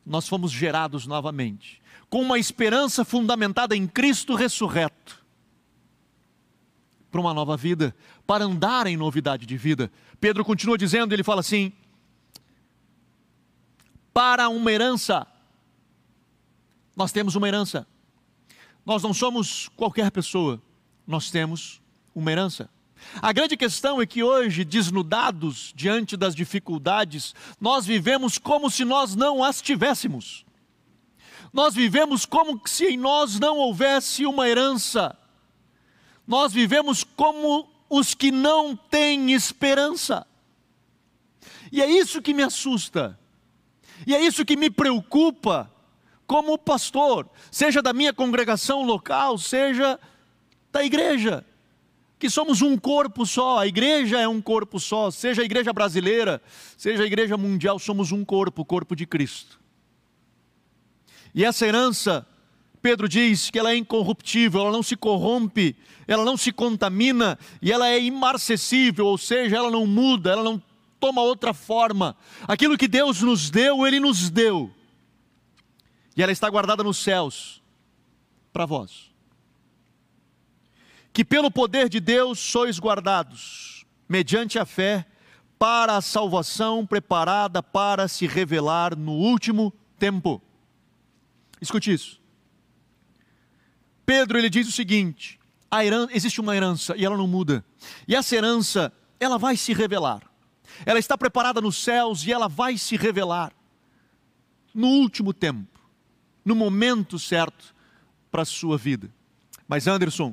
nós 0.07 0.29
fomos 0.29 0.53
gerados 0.53 1.07
novamente 1.07 1.83
com 2.09 2.23
uma 2.23 2.39
esperança 2.39 3.05
fundamentada 3.05 3.77
em 3.77 3.87
Cristo 3.87 4.35
ressurreto, 4.35 5.25
para 7.11 7.21
uma 7.21 7.35
nova 7.35 7.57
vida, 7.57 7.95
para 8.27 8.45
andar 8.45 8.87
em 8.87 8.97
novidade 8.97 9.47
de 9.47 9.57
vida. 9.57 9.91
Pedro 10.21 10.45
continua 10.45 10.79
dizendo, 10.79 11.13
ele 11.13 11.25
fala 11.25 11.41
assim: 11.41 11.73
para 14.13 14.49
uma 14.49 14.71
herança, 14.71 15.27
nós 16.95 17.13
temos 17.13 17.35
uma 17.35 17.49
herança. 17.49 17.87
Nós 18.87 19.03
não 19.03 19.13
somos 19.13 19.69
qualquer 19.75 20.13
pessoa, 20.13 20.63
nós 21.05 21.29
temos 21.29 21.83
uma 22.15 22.31
herança. 22.31 22.71
A 23.21 23.33
grande 23.33 23.57
questão 23.57 24.01
é 24.01 24.07
que 24.07 24.23
hoje, 24.23 24.65
desnudados 24.65 25.73
diante 25.75 26.17
das 26.17 26.37
dificuldades, 26.37 27.35
nós 27.61 27.85
vivemos 27.85 28.39
como 28.39 28.71
se 28.71 28.85
nós 28.85 29.17
não 29.17 29.43
as 29.43 29.61
tivéssemos. 29.61 30.47
Nós 31.53 31.75
vivemos 31.75 32.25
como 32.25 32.61
se 32.65 32.87
em 32.87 32.97
nós 32.97 33.41
não 33.41 33.59
houvesse 33.59 34.25
uma 34.25 34.49
herança. 34.49 35.19
Nós 36.25 36.53
vivemos 36.53 37.03
como 37.03 37.69
os 37.91 38.15
que 38.15 38.31
não 38.31 38.77
têm 38.77 39.33
esperança. 39.33 40.25
E 41.73 41.83
é 41.83 41.91
isso 41.91 42.23
que 42.23 42.33
me 42.33 42.45
assusta. 42.45 43.19
E 44.07 44.15
é 44.15 44.21
isso 44.21 44.45
que 44.45 44.57
me 44.57 44.71
preocupa 44.71 45.71
como 46.27 46.59
pastor, 46.59 47.29
seja 47.51 47.81
da 47.81 47.93
minha 47.93 48.13
congregação 48.13 48.83
local, 48.83 49.39
seja 49.39 49.99
da 50.73 50.85
igreja. 50.85 51.45
Que 52.19 52.31
somos 52.31 52.63
um 52.63 52.77
corpo 52.77 53.27
só, 53.27 53.59
a 53.59 53.67
igreja 53.67 54.19
é 54.19 54.27
um 54.27 54.41
corpo 54.41 54.81
só, 54.81 55.11
seja 55.11 55.43
a 55.43 55.45
igreja 55.45 55.73
brasileira, 55.73 56.41
seja 56.77 57.03
a 57.03 57.07
igreja 57.07 57.37
mundial, 57.37 57.79
somos 57.79 58.11
um 58.11 58.25
corpo, 58.25 58.63
o 58.63 58.65
corpo 58.65 58.97
de 58.97 59.07
Cristo. 59.07 59.61
E 61.35 61.45
essa 61.45 61.67
herança, 61.67 62.27
Pedro 62.81 63.09
diz 63.09 63.51
que 63.51 63.59
ela 63.59 63.71
é 63.71 63.77
incorruptível, 63.77 64.63
ela 64.63 64.73
não 64.73 64.83
se 64.83 64.97
corrompe, 64.97 65.77
ela 66.09 66.25
não 66.25 66.37
se 66.37 66.51
contamina 66.51 67.39
e 67.61 67.71
ela 67.71 67.89
é 67.89 68.01
imarcessível, 68.01 69.07
ou 69.07 69.19
seja, 69.19 69.57
ela 69.57 69.71
não 69.71 69.87
muda, 69.87 70.31
ela 70.31 70.43
não 70.43 70.63
toma 70.99 71.21
outra 71.21 71.53
forma. 71.53 72.17
Aquilo 72.49 72.79
que 72.79 72.89
Deus 72.89 73.21
nos 73.21 73.51
deu, 73.51 73.87
Ele 73.87 74.01
nos 74.01 74.31
deu. 74.31 74.71
E 76.17 76.23
ela 76.23 76.33
está 76.33 76.49
guardada 76.49 76.83
nos 76.83 76.97
céus 76.97 77.63
para 78.53 78.65
vós. 78.65 79.15
Que 81.13 81.25
pelo 81.25 81.51
poder 81.51 81.89
de 81.89 82.01
Deus 82.01 82.39
sois 82.39 82.79
guardados, 82.79 83.85
mediante 84.09 84.59
a 84.59 84.65
fé, 84.65 85.07
para 85.59 85.97
a 85.97 86.03
salvação 86.03 86.87
preparada 86.87 87.63
para 87.63 88.09
se 88.09 88.27
revelar 88.27 88.97
no 88.97 89.13
último 89.13 89.73
tempo. 89.99 90.43
Escute 91.61 91.93
isso. 91.93 92.21
Pedro 94.05 94.39
ele 94.39 94.51
diz 94.51 94.69
o 94.69 94.73
seguinte: 94.73 95.39
herança, 95.73 96.15
existe 96.15 96.41
uma 96.41 96.55
herança 96.55 96.95
e 96.97 97.05
ela 97.05 97.17
não 97.17 97.27
muda. 97.27 97.65
E 98.07 98.15
essa 98.15 98.37
herança, 98.37 98.93
ela 99.19 99.39
vai 99.39 99.57
se 99.57 99.73
revelar. 99.73 100.23
Ela 100.85 100.99
está 100.99 101.17
preparada 101.17 101.61
nos 101.61 101.77
céus 101.77 102.25
e 102.27 102.33
ela 102.33 102.49
vai 102.49 102.77
se 102.77 102.97
revelar 102.97 103.53
no 104.75 104.89
último 104.89 105.33
tempo, 105.33 105.76
no 106.47 106.55
momento 106.55 107.19
certo 107.19 107.75
para 108.31 108.43
a 108.43 108.45
sua 108.45 108.79
vida. 108.79 109.13
Mas 109.67 109.89
Anderson, 109.89 110.33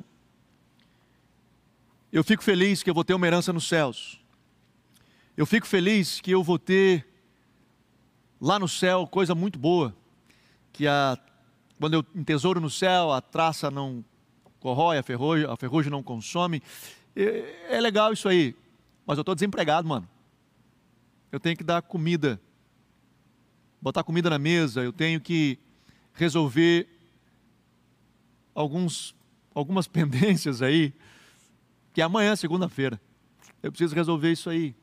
eu 2.12 2.22
fico 2.22 2.44
feliz 2.44 2.84
que 2.84 2.88
eu 2.88 2.94
vou 2.94 3.02
ter 3.02 3.14
uma 3.14 3.26
herança 3.26 3.52
nos 3.52 3.66
céus. 3.66 4.20
Eu 5.36 5.44
fico 5.44 5.66
feliz 5.66 6.20
que 6.20 6.30
eu 6.30 6.44
vou 6.44 6.56
ter 6.56 7.04
lá 8.40 8.60
no 8.60 8.68
céu 8.68 9.08
coisa 9.08 9.34
muito 9.34 9.58
boa 9.58 9.92
que 10.72 10.86
a, 10.86 11.18
quando 11.80 11.94
eu 11.94 12.02
tesouro 12.24 12.60
no 12.60 12.70
céu, 12.70 13.10
a 13.10 13.20
traça 13.20 13.68
não 13.68 14.04
corrói, 14.60 14.98
a 14.98 15.02
ferrugem, 15.02 15.50
a 15.50 15.56
ferrugem 15.56 15.90
não 15.90 16.02
consome. 16.02 16.62
É, 17.16 17.80
legal 17.80 18.12
isso 18.12 18.28
aí, 18.28 18.54
mas 19.04 19.18
eu 19.18 19.22
estou 19.22 19.34
desempregado, 19.34 19.88
mano. 19.88 20.08
Eu 21.32 21.40
tenho 21.40 21.56
que 21.56 21.64
dar 21.64 21.82
comida, 21.82 22.40
botar 23.82 24.04
comida 24.04 24.30
na 24.30 24.38
mesa, 24.38 24.80
eu 24.84 24.92
tenho 24.92 25.20
que 25.20 25.58
resolver 26.14 26.88
alguns, 28.54 29.14
algumas 29.54 29.86
pendências 29.88 30.62
aí, 30.62 30.94
que 31.92 32.00
é 32.00 32.04
amanhã, 32.04 32.34
segunda-feira. 32.34 33.00
Eu 33.62 33.70
preciso 33.70 33.94
resolver 33.94 34.32
isso 34.32 34.48
aí. 34.48 34.74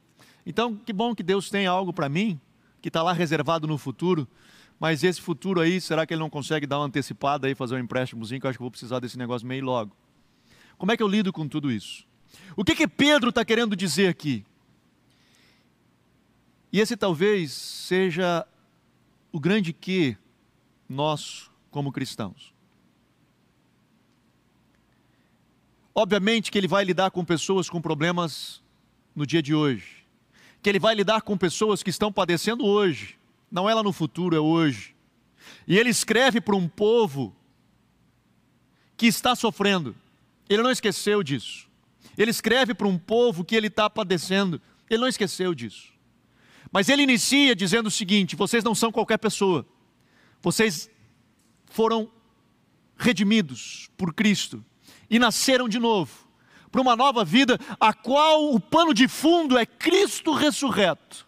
Então, 0.45 0.75
que 0.75 0.93
bom 0.93 1.15
que 1.15 1.23
Deus 1.23 1.49
tem 1.49 1.67
algo 1.67 1.93
para 1.93 2.09
mim, 2.09 2.39
que 2.81 2.89
está 2.89 3.01
lá 3.01 3.13
reservado 3.13 3.67
no 3.67 3.77
futuro, 3.77 4.27
mas 4.79 5.03
esse 5.03 5.21
futuro 5.21 5.59
aí, 5.59 5.79
será 5.79 6.05
que 6.05 6.13
ele 6.13 6.19
não 6.19 6.29
consegue 6.29 6.65
dar 6.65 6.79
uma 6.79 6.85
antecipada 6.85 7.47
aí, 7.47 7.53
fazer 7.53 7.75
um 7.75 7.79
empréstimozinho, 7.79 8.41
que 8.41 8.47
eu 8.47 8.49
acho 8.49 8.57
que 8.57 8.63
vou 8.63 8.71
precisar 8.71 8.99
desse 8.99 9.17
negócio 9.17 9.47
meio 9.47 9.63
logo. 9.63 9.95
Como 10.77 10.91
é 10.91 10.97
que 10.97 11.03
eu 11.03 11.07
lido 11.07 11.31
com 11.31 11.47
tudo 11.47 11.71
isso? 11.71 12.03
O 12.55 12.63
que 12.63 12.75
que 12.75 12.87
Pedro 12.87 13.29
está 13.29 13.45
querendo 13.45 13.75
dizer 13.75 14.07
aqui? 14.07 14.43
E 16.73 16.79
esse 16.79 16.97
talvez 16.97 17.51
seja 17.51 18.47
o 19.31 19.39
grande 19.39 19.71
que 19.73 20.17
nosso 20.91 21.51
como 21.69 21.91
cristãos. 21.91 22.53
Obviamente 25.93 26.51
que 26.51 26.57
ele 26.57 26.67
vai 26.67 26.83
lidar 26.83 27.11
com 27.11 27.25
pessoas 27.25 27.69
com 27.69 27.81
problemas 27.81 28.61
no 29.15 29.25
dia 29.25 29.41
de 29.41 29.53
hoje, 29.53 30.05
que 30.61 30.69
ele 30.69 30.79
vai 30.79 30.95
lidar 30.95 31.21
com 31.21 31.37
pessoas 31.37 31.83
que 31.83 31.89
estão 31.89 32.11
padecendo 32.11 32.65
hoje, 32.65 33.17
não 33.51 33.69
é 33.69 33.73
lá 33.73 33.83
no 33.83 33.91
futuro, 33.91 34.35
é 34.35 34.39
hoje. 34.39 34.95
E 35.67 35.77
ele 35.77 35.89
escreve 35.89 36.39
para 36.39 36.55
um 36.55 36.67
povo 36.67 37.35
que 38.95 39.07
está 39.07 39.35
sofrendo. 39.35 39.95
Ele 40.47 40.61
não 40.61 40.71
esqueceu 40.71 41.23
disso. 41.23 41.67
Ele 42.17 42.31
escreve 42.31 42.73
para 42.73 42.87
um 42.87 42.97
povo 42.97 43.43
que 43.43 43.55
ele 43.55 43.67
está 43.67 43.89
padecendo. 43.89 44.61
Ele 44.89 45.01
não 45.01 45.07
esqueceu 45.07 45.53
disso. 45.53 45.91
Mas 46.71 46.87
ele 46.87 47.03
inicia 47.03 47.55
dizendo 47.55 47.87
o 47.87 47.91
seguinte: 47.91 48.35
vocês 48.35 48.63
não 48.63 48.75
são 48.75 48.91
qualquer 48.91 49.17
pessoa. 49.17 49.65
Vocês 50.41 50.89
foram 51.65 52.09
redimidos 52.97 53.89
por 53.97 54.13
Cristo 54.13 54.63
e 55.09 55.19
nasceram 55.19 55.67
de 55.67 55.79
novo 55.79 56.29
para 56.71 56.81
uma 56.81 56.95
nova 56.95 57.25
vida, 57.25 57.59
a 57.79 57.93
qual 57.93 58.53
o 58.53 58.59
pano 58.59 58.93
de 58.93 59.07
fundo 59.07 59.57
é 59.57 59.65
Cristo 59.65 60.31
ressurreto. 60.31 61.27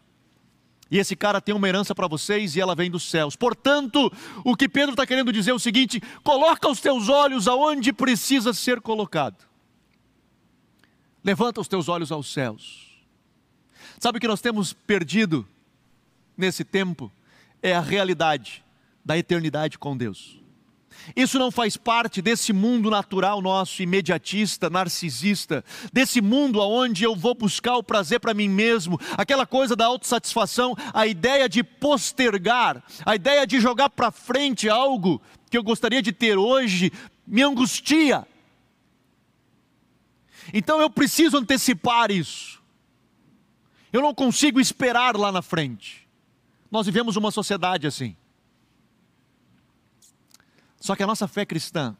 E 0.89 0.97
esse 0.97 1.15
cara 1.15 1.41
tem 1.41 1.53
uma 1.53 1.67
herança 1.67 1.93
para 1.93 2.07
vocês 2.07 2.55
e 2.55 2.61
ela 2.61 2.75
vem 2.75 2.89
dos 2.89 3.09
céus. 3.09 3.35
Portanto, 3.35 4.11
o 4.45 4.55
que 4.55 4.69
Pedro 4.69 4.91
está 4.91 5.05
querendo 5.05 5.33
dizer 5.33 5.51
é 5.51 5.53
o 5.53 5.59
seguinte: 5.59 5.99
coloca 6.23 6.69
os 6.69 6.79
teus 6.79 7.09
olhos 7.09 7.47
aonde 7.47 7.91
precisa 7.91 8.53
ser 8.53 8.79
colocado. 8.79 9.43
Levanta 11.23 11.59
os 11.59 11.67
teus 11.67 11.89
olhos 11.89 12.11
aos 12.11 12.31
céus. 12.31 13.03
Sabe 13.99 14.17
o 14.17 14.21
que 14.21 14.27
nós 14.27 14.41
temos 14.41 14.71
perdido 14.71 15.47
nesse 16.37 16.63
tempo? 16.63 17.11
É 17.61 17.73
a 17.73 17.81
realidade 17.81 18.63
da 19.03 19.17
eternidade 19.17 19.77
com 19.77 19.95
Deus. 19.95 20.43
Isso 21.15 21.37
não 21.37 21.51
faz 21.51 21.75
parte 21.75 22.21
desse 22.21 22.53
mundo 22.53 22.89
natural 22.89 23.41
nosso, 23.41 23.81
imediatista, 23.81 24.69
narcisista, 24.69 25.63
desse 25.91 26.21
mundo 26.21 26.59
onde 26.61 27.03
eu 27.03 27.15
vou 27.15 27.35
buscar 27.35 27.75
o 27.75 27.83
prazer 27.83 28.19
para 28.19 28.33
mim 28.33 28.47
mesmo, 28.47 28.99
aquela 29.17 29.45
coisa 29.45 29.75
da 29.75 29.85
autossatisfação, 29.85 30.75
a 30.93 31.05
ideia 31.05 31.49
de 31.49 31.63
postergar, 31.63 32.81
a 33.05 33.15
ideia 33.15 33.45
de 33.45 33.59
jogar 33.59 33.89
para 33.89 34.11
frente 34.11 34.69
algo 34.69 35.21
que 35.49 35.57
eu 35.57 35.63
gostaria 35.63 36.01
de 36.01 36.11
ter 36.11 36.37
hoje, 36.37 36.91
me 37.27 37.41
angustia. 37.41 38.25
Então 40.53 40.79
eu 40.81 40.89
preciso 40.89 41.37
antecipar 41.37 42.11
isso. 42.11 42.61
Eu 43.91 44.01
não 44.01 44.13
consigo 44.13 44.59
esperar 44.59 45.15
lá 45.15 45.31
na 45.31 45.41
frente. 45.41 46.07
Nós 46.71 46.85
vivemos 46.87 47.15
uma 47.15 47.29
sociedade 47.29 47.85
assim. 47.85 48.15
Só 50.83 50.97
que 50.97 51.03
a 51.03 51.07
nossa 51.07 51.29
fé 51.29 51.45
cristã, 51.45 51.95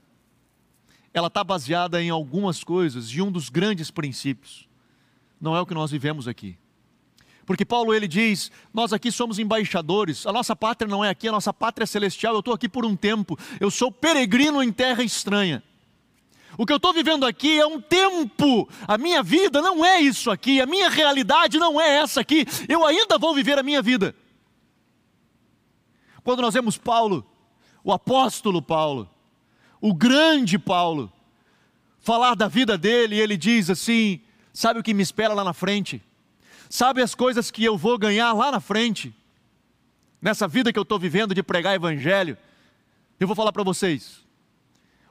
ela 1.13 1.27
está 1.27 1.41
baseada 1.41 2.03
em 2.03 2.09
algumas 2.09 2.65
coisas 2.65 3.07
e 3.11 3.21
um 3.21 3.31
dos 3.31 3.47
grandes 3.47 3.89
princípios 3.89 4.67
não 5.39 5.55
é 5.55 5.61
o 5.61 5.65
que 5.65 5.73
nós 5.73 5.89
vivemos 5.89 6.27
aqui. 6.27 6.57
Porque 7.45 7.63
Paulo 7.63 7.93
ele 7.93 8.09
diz: 8.09 8.51
Nós 8.73 8.91
aqui 8.91 9.09
somos 9.09 9.39
embaixadores, 9.39 10.27
a 10.27 10.33
nossa 10.33 10.53
pátria 10.53 10.85
não 10.85 11.01
é 11.01 11.09
aqui, 11.09 11.29
a 11.29 11.31
nossa 11.31 11.53
pátria 11.53 11.85
é 11.85 11.87
celestial. 11.87 12.33
Eu 12.33 12.39
estou 12.39 12.53
aqui 12.53 12.67
por 12.67 12.85
um 12.85 12.93
tempo, 12.93 13.39
eu 13.57 13.71
sou 13.71 13.89
peregrino 13.89 14.61
em 14.61 14.69
terra 14.69 15.01
estranha. 15.01 15.63
O 16.57 16.65
que 16.65 16.73
eu 16.73 16.77
estou 16.77 16.91
vivendo 16.91 17.25
aqui 17.25 17.57
é 17.57 17.65
um 17.65 17.79
tempo, 17.79 18.67
a 18.85 18.97
minha 18.97 19.23
vida 19.23 19.61
não 19.61 19.85
é 19.85 20.01
isso 20.01 20.29
aqui, 20.29 20.59
a 20.59 20.65
minha 20.65 20.89
realidade 20.89 21.57
não 21.57 21.79
é 21.79 21.99
essa 21.99 22.19
aqui, 22.19 22.45
eu 22.67 22.85
ainda 22.85 23.17
vou 23.17 23.33
viver 23.33 23.57
a 23.57 23.63
minha 23.63 23.81
vida. 23.81 24.13
Quando 26.21 26.41
nós 26.41 26.53
vemos 26.53 26.77
Paulo, 26.77 27.32
o 27.83 27.91
apóstolo 27.91 28.61
Paulo, 28.61 29.09
o 29.81 29.93
grande 29.93 30.57
Paulo, 30.57 31.11
falar 31.99 32.35
da 32.35 32.47
vida 32.47 32.77
dele, 32.77 33.15
e 33.15 33.19
ele 33.19 33.35
diz 33.35 33.69
assim: 33.69 34.21
sabe 34.53 34.79
o 34.79 34.83
que 34.83 34.93
me 34.93 35.03
espera 35.03 35.33
lá 35.33 35.43
na 35.43 35.53
frente? 35.53 36.01
Sabe 36.69 37.01
as 37.01 37.13
coisas 37.13 37.51
que 37.51 37.63
eu 37.63 37.77
vou 37.77 37.97
ganhar 37.97 38.33
lá 38.33 38.51
na 38.51 38.59
frente? 38.59 39.13
Nessa 40.21 40.47
vida 40.47 40.71
que 40.71 40.79
eu 40.79 40.83
estou 40.83 40.97
vivendo 40.97 41.35
de 41.35 41.43
pregar 41.43 41.75
evangelho, 41.75 42.37
eu 43.19 43.27
vou 43.27 43.35
falar 43.35 43.51
para 43.51 43.63
vocês. 43.63 44.23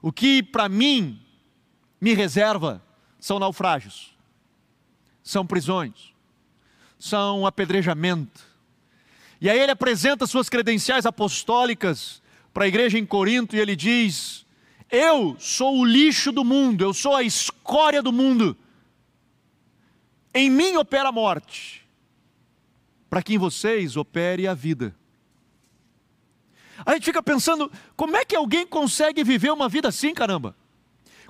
O 0.00 0.10
que 0.10 0.42
para 0.42 0.68
mim 0.68 1.20
me 2.00 2.14
reserva 2.14 2.82
são 3.20 3.38
naufrágios, 3.38 4.16
são 5.22 5.46
prisões, 5.46 6.12
são 6.98 7.46
apedrejamento. 7.46 8.40
E 9.40 9.50
aí 9.50 9.58
ele 9.58 9.72
apresenta 9.72 10.26
suas 10.26 10.48
credenciais 10.48 11.04
apostólicas 11.04 12.21
para 12.52 12.64
a 12.64 12.68
igreja 12.68 12.98
em 12.98 13.06
Corinto 13.06 13.56
e 13.56 13.60
ele 13.60 13.74
diz: 13.74 14.46
Eu 14.90 15.36
sou 15.38 15.78
o 15.78 15.84
lixo 15.84 16.30
do 16.32 16.44
mundo, 16.44 16.84
eu 16.84 16.92
sou 16.92 17.14
a 17.14 17.22
escória 17.22 18.02
do 18.02 18.12
mundo. 18.12 18.56
Em 20.34 20.50
mim 20.50 20.76
opera 20.76 21.10
a 21.10 21.12
morte, 21.12 21.86
para 23.08 23.22
que 23.22 23.34
em 23.34 23.38
vocês 23.38 23.96
opere 23.96 24.46
a 24.46 24.54
vida. 24.54 24.94
A 26.84 26.94
gente 26.94 27.04
fica 27.04 27.22
pensando, 27.22 27.70
como 27.96 28.16
é 28.16 28.24
que 28.24 28.34
alguém 28.34 28.66
consegue 28.66 29.22
viver 29.22 29.52
uma 29.52 29.68
vida 29.68 29.88
assim, 29.88 30.12
caramba? 30.12 30.56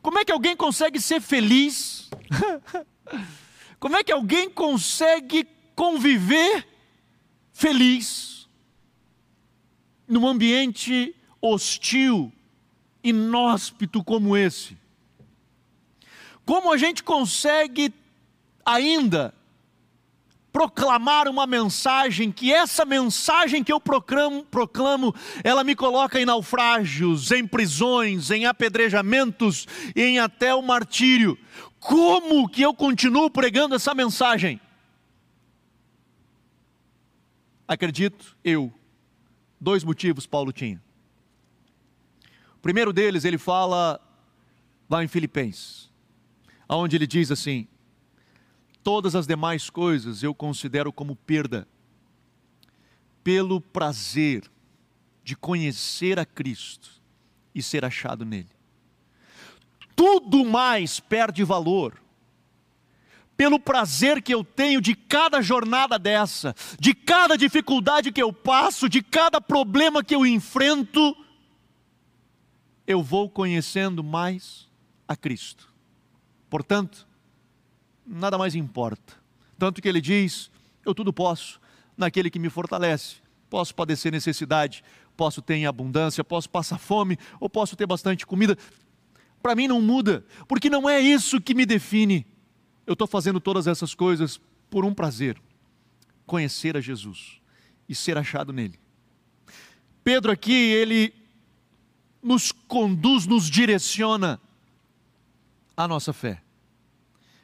Como 0.00 0.18
é 0.18 0.24
que 0.24 0.32
alguém 0.32 0.56
consegue 0.56 1.00
ser 1.00 1.20
feliz? 1.20 2.10
Como 3.78 3.96
é 3.96 4.04
que 4.04 4.12
alguém 4.12 4.48
consegue 4.48 5.46
conviver 5.74 6.66
feliz 7.52 8.48
num 10.06 10.26
ambiente 10.26 11.14
hostil, 11.42 12.32
inóspito 13.02 14.02
como 14.04 14.36
esse? 14.36 14.78
Como 16.46 16.72
a 16.72 16.76
gente 16.76 17.02
consegue 17.02 17.92
ainda 18.64 19.34
proclamar 20.52 21.28
uma 21.28 21.46
mensagem, 21.46 22.30
que 22.30 22.52
essa 22.52 22.84
mensagem 22.84 23.64
que 23.64 23.72
eu 23.72 23.80
proclamo, 23.80 24.44
proclamo, 24.44 25.14
ela 25.42 25.64
me 25.64 25.74
coloca 25.74 26.20
em 26.20 26.26
naufrágios, 26.26 27.32
em 27.32 27.46
prisões, 27.46 28.30
em 28.30 28.44
apedrejamentos 28.44 29.66
em 29.96 30.18
até 30.18 30.54
o 30.54 30.60
martírio. 30.60 31.38
Como 31.80 32.48
que 32.48 32.60
eu 32.60 32.74
continuo 32.74 33.30
pregando 33.30 33.74
essa 33.74 33.94
mensagem? 33.94 34.60
Acredito 37.66 38.36
eu, 38.44 38.70
dois 39.58 39.82
motivos 39.82 40.26
Paulo 40.26 40.52
tinha. 40.52 40.80
O 42.62 42.68
primeiro 42.72 42.92
deles, 42.92 43.24
ele 43.24 43.38
fala 43.38 44.00
lá 44.88 45.02
em 45.02 45.08
Filipenses, 45.08 45.90
onde 46.68 46.94
ele 46.94 47.08
diz 47.08 47.32
assim: 47.32 47.66
Todas 48.84 49.16
as 49.16 49.26
demais 49.26 49.68
coisas 49.68 50.22
eu 50.22 50.32
considero 50.32 50.92
como 50.92 51.16
perda, 51.16 51.66
pelo 53.24 53.60
prazer 53.60 54.48
de 55.24 55.34
conhecer 55.34 56.20
a 56.20 56.24
Cristo 56.24 57.02
e 57.52 57.60
ser 57.60 57.84
achado 57.84 58.24
nele. 58.24 58.50
Tudo 59.96 60.44
mais 60.44 61.00
perde 61.00 61.42
valor, 61.42 62.00
pelo 63.36 63.58
prazer 63.58 64.22
que 64.22 64.32
eu 64.32 64.44
tenho 64.44 64.80
de 64.80 64.94
cada 64.94 65.42
jornada 65.42 65.98
dessa, 65.98 66.54
de 66.78 66.94
cada 66.94 67.36
dificuldade 67.36 68.12
que 68.12 68.22
eu 68.22 68.32
passo, 68.32 68.88
de 68.88 69.02
cada 69.02 69.40
problema 69.40 70.04
que 70.04 70.14
eu 70.14 70.24
enfrento, 70.24 71.16
eu 72.92 73.02
vou 73.02 73.28
conhecendo 73.28 74.02
mais 74.02 74.68
a 75.06 75.16
Cristo. 75.16 75.72
Portanto, 76.48 77.06
nada 78.06 78.36
mais 78.38 78.54
importa. 78.54 79.14
Tanto 79.58 79.80
que 79.80 79.88
ele 79.88 80.00
diz: 80.00 80.50
Eu 80.84 80.94
tudo 80.94 81.12
posso 81.12 81.60
naquele 81.96 82.30
que 82.30 82.38
me 82.38 82.50
fortalece. 82.50 83.16
Posso 83.48 83.74
padecer 83.74 84.10
necessidade, 84.10 84.82
posso 85.16 85.42
ter 85.42 85.54
em 85.54 85.66
abundância, 85.66 86.24
posso 86.24 86.48
passar 86.48 86.78
fome, 86.78 87.18
ou 87.38 87.50
posso 87.50 87.76
ter 87.76 87.86
bastante 87.86 88.26
comida. 88.26 88.56
Para 89.42 89.54
mim 89.54 89.68
não 89.68 89.80
muda, 89.80 90.24
porque 90.48 90.70
não 90.70 90.88
é 90.88 91.00
isso 91.00 91.40
que 91.40 91.54
me 91.54 91.66
define. 91.66 92.26
Eu 92.86 92.94
estou 92.94 93.06
fazendo 93.06 93.40
todas 93.40 93.66
essas 93.66 93.94
coisas 93.94 94.40
por 94.70 94.84
um 94.84 94.94
prazer: 94.94 95.40
conhecer 96.26 96.76
a 96.76 96.80
Jesus 96.80 97.40
e 97.88 97.94
ser 97.94 98.16
achado 98.16 98.52
nele. 98.52 98.78
Pedro 100.02 100.32
aqui, 100.32 100.52
ele 100.52 101.21
nos 102.22 102.52
conduz, 102.52 103.26
nos 103.26 103.50
direciona 103.50 104.40
a 105.76 105.88
nossa 105.88 106.12
fé. 106.12 106.42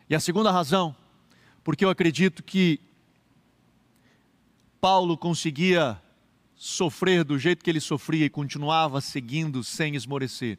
E 0.08 0.14
a 0.14 0.20
segunda 0.20 0.50
razão, 0.50 0.94
porque 1.64 1.84
eu 1.84 1.90
acredito 1.90 2.42
que 2.42 2.80
Paulo 4.80 5.18
conseguia 5.18 6.00
sofrer 6.54 7.24
do 7.24 7.38
jeito 7.38 7.64
que 7.64 7.70
ele 7.70 7.80
sofria 7.80 8.26
e 8.26 8.30
continuava 8.30 9.00
seguindo 9.00 9.62
sem 9.64 9.94
esmorecer, 9.94 10.58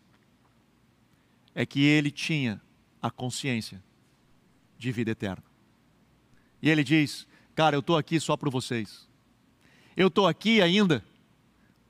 é 1.55 1.65
que 1.65 1.81
ele 1.81 2.11
tinha 2.11 2.61
a 3.01 3.09
consciência 3.09 3.83
de 4.77 4.91
vida 4.91 5.11
eterna. 5.11 5.43
E 6.61 6.69
ele 6.69 6.83
diz: 6.83 7.27
Cara, 7.55 7.75
eu 7.75 7.79
estou 7.79 7.97
aqui 7.97 8.19
só 8.19 8.37
para 8.37 8.49
vocês. 8.49 9.07
Eu 9.95 10.07
estou 10.07 10.27
aqui 10.27 10.61
ainda 10.61 11.03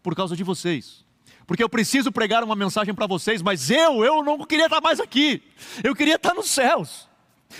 por 0.01 0.15
causa 0.15 0.35
de 0.35 0.43
vocês. 0.43 1.05
Porque 1.49 1.63
eu 1.63 1.67
preciso 1.67 2.11
pregar 2.11 2.43
uma 2.43 2.55
mensagem 2.55 2.93
para 2.93 3.07
vocês, 3.07 3.41
mas 3.41 3.71
eu, 3.71 4.05
eu 4.05 4.21
não 4.21 4.45
queria 4.45 4.65
estar 4.65 4.79
mais 4.79 4.99
aqui. 4.99 5.41
Eu 5.83 5.95
queria 5.95 6.13
estar 6.13 6.35
nos 6.35 6.47
céus. 6.47 7.09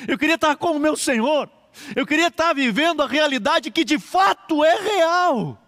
Eu 0.07 0.15
queria 0.15 0.35
estar 0.35 0.55
com 0.57 0.73
o 0.73 0.79
meu 0.79 0.95
Senhor. 0.95 1.49
Eu 1.95 2.05
queria 2.05 2.27
estar 2.27 2.53
vivendo 2.53 3.01
a 3.01 3.07
realidade 3.07 3.71
que 3.71 3.83
de 3.83 3.97
fato 3.97 4.63
é 4.63 4.79
real. 4.79 5.59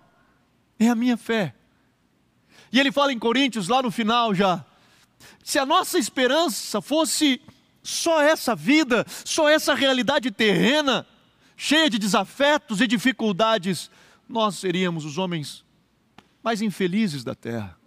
É 0.77 0.87
a 0.87 0.93
minha 0.93 1.17
fé. 1.17 1.55
E 2.71 2.79
ele 2.79 2.91
fala 2.91 3.11
em 3.11 3.17
Coríntios, 3.17 3.67
lá 3.67 3.81
no 3.81 3.89
final 3.89 4.35
já: 4.35 4.63
se 5.43 5.57
a 5.57 5.65
nossa 5.65 5.97
esperança 5.97 6.79
fosse 6.79 7.41
só 7.81 8.21
essa 8.21 8.55
vida, 8.55 9.03
só 9.25 9.49
essa 9.49 9.73
realidade 9.73 10.29
terrena, 10.29 11.07
cheia 11.57 11.89
de 11.89 11.97
desafetos 11.97 12.81
e 12.81 12.85
dificuldades, 12.85 13.89
nós 14.29 14.57
seríamos 14.57 15.05
os 15.05 15.17
homens 15.17 15.65
mais 16.43 16.61
infelizes 16.61 17.23
da 17.23 17.33
terra. 17.33 17.80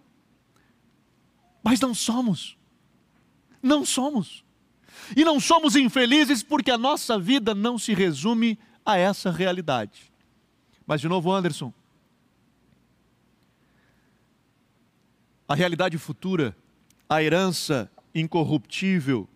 Mas 1.65 1.79
não 1.79 1.93
somos. 1.93 2.55
Não 3.61 3.83
somos. 3.83 4.45
E 5.17 5.25
não 5.25 5.39
somos 5.39 5.75
infelizes 5.75 6.43
porque 6.43 6.69
a 6.69 6.77
nossa 6.77 7.19
vida 7.19 7.55
não 7.55 7.77
se 7.79 7.93
resume 7.93 8.57
a 8.85 8.97
essa 8.97 9.31
realidade. 9.31 10.13
Mas, 10.85 11.01
de 11.01 11.09
novo, 11.09 11.33
Anderson, 11.33 11.73
a 15.47 15.55
realidade 15.55 15.97
futura, 15.97 16.55
a 17.09 17.21
herança 17.23 17.91
incorruptível 18.13 19.27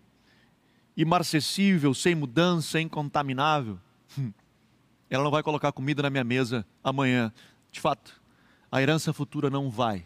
imarcessível, 0.96 1.94
sem 1.94 2.14
mudança, 2.14 2.80
incontaminável, 2.80 3.78
hum, 4.18 4.32
ela 5.08 5.24
não 5.24 5.30
vai 5.30 5.42
colocar 5.42 5.72
comida 5.72 6.02
na 6.02 6.10
minha 6.10 6.24
mesa 6.24 6.66
amanhã. 6.84 7.32
De 7.72 7.80
fato, 7.80 8.20
a 8.70 8.82
herança 8.82 9.12
futura 9.12 9.48
não 9.48 9.70
vai. 9.70 10.04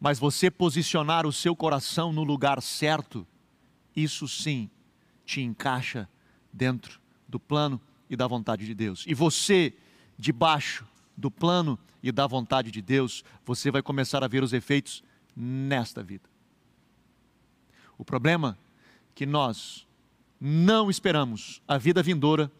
Mas 0.00 0.18
você 0.18 0.50
posicionar 0.50 1.26
o 1.26 1.32
seu 1.32 1.54
coração 1.54 2.10
no 2.12 2.24
lugar 2.24 2.62
certo, 2.62 3.26
isso 3.94 4.26
sim 4.26 4.70
te 5.26 5.42
encaixa 5.42 6.08
dentro 6.50 6.98
do 7.28 7.38
plano 7.38 7.78
e 8.08 8.16
da 8.16 8.26
vontade 8.26 8.64
de 8.64 8.74
Deus. 8.74 9.04
E 9.06 9.12
você, 9.12 9.74
debaixo 10.18 10.86
do 11.16 11.30
plano 11.30 11.78
e 12.02 12.10
da 12.10 12.26
vontade 12.26 12.70
de 12.70 12.80
Deus, 12.80 13.22
você 13.44 13.70
vai 13.70 13.82
começar 13.82 14.24
a 14.24 14.28
ver 14.28 14.42
os 14.42 14.54
efeitos 14.54 15.04
nesta 15.36 16.02
vida. 16.02 16.28
O 17.98 18.04
problema 18.04 18.58
é 18.58 18.70
que 19.14 19.26
nós 19.26 19.86
não 20.40 20.88
esperamos 20.88 21.60
a 21.68 21.76
vida 21.76 22.02
vindoura, 22.02 22.50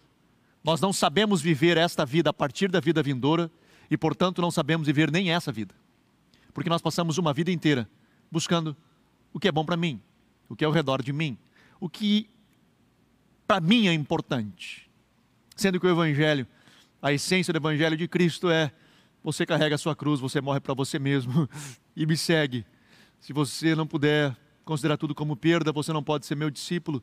nós 0.62 0.78
não 0.78 0.92
sabemos 0.92 1.40
viver 1.40 1.78
esta 1.78 2.04
vida 2.04 2.28
a 2.28 2.34
partir 2.34 2.70
da 2.70 2.80
vida 2.80 3.02
vindoura 3.02 3.50
e, 3.90 3.96
portanto, 3.96 4.42
não 4.42 4.50
sabemos 4.50 4.86
viver 4.86 5.10
nem 5.10 5.32
essa 5.32 5.50
vida. 5.50 5.74
Porque 6.52 6.70
nós 6.70 6.82
passamos 6.82 7.18
uma 7.18 7.32
vida 7.32 7.50
inteira 7.50 7.88
buscando 8.30 8.76
o 9.32 9.40
que 9.40 9.48
é 9.48 9.52
bom 9.52 9.64
para 9.64 9.76
mim, 9.76 10.00
o 10.48 10.56
que 10.56 10.64
é 10.64 10.66
ao 10.66 10.72
redor 10.72 11.02
de 11.02 11.12
mim, 11.12 11.38
o 11.78 11.88
que 11.88 12.28
para 13.46 13.60
mim 13.60 13.88
é 13.88 13.92
importante. 13.92 14.88
Sendo 15.56 15.78
que 15.80 15.86
o 15.86 15.90
Evangelho, 15.90 16.46
a 17.02 17.12
essência 17.12 17.52
do 17.52 17.58
Evangelho 17.58 17.96
de 17.96 18.06
Cristo 18.06 18.50
é: 18.50 18.72
você 19.22 19.44
carrega 19.44 19.74
a 19.74 19.78
sua 19.78 19.94
cruz, 19.94 20.20
você 20.20 20.40
morre 20.40 20.60
para 20.60 20.74
você 20.74 20.98
mesmo 20.98 21.48
e 21.94 22.06
me 22.06 22.16
segue. 22.16 22.64
Se 23.20 23.32
você 23.32 23.74
não 23.74 23.86
puder 23.86 24.36
considerar 24.64 24.96
tudo 24.96 25.14
como 25.14 25.36
perda, 25.36 25.72
você 25.72 25.92
não 25.92 26.02
pode 26.02 26.26
ser 26.26 26.36
meu 26.36 26.50
discípulo. 26.50 27.02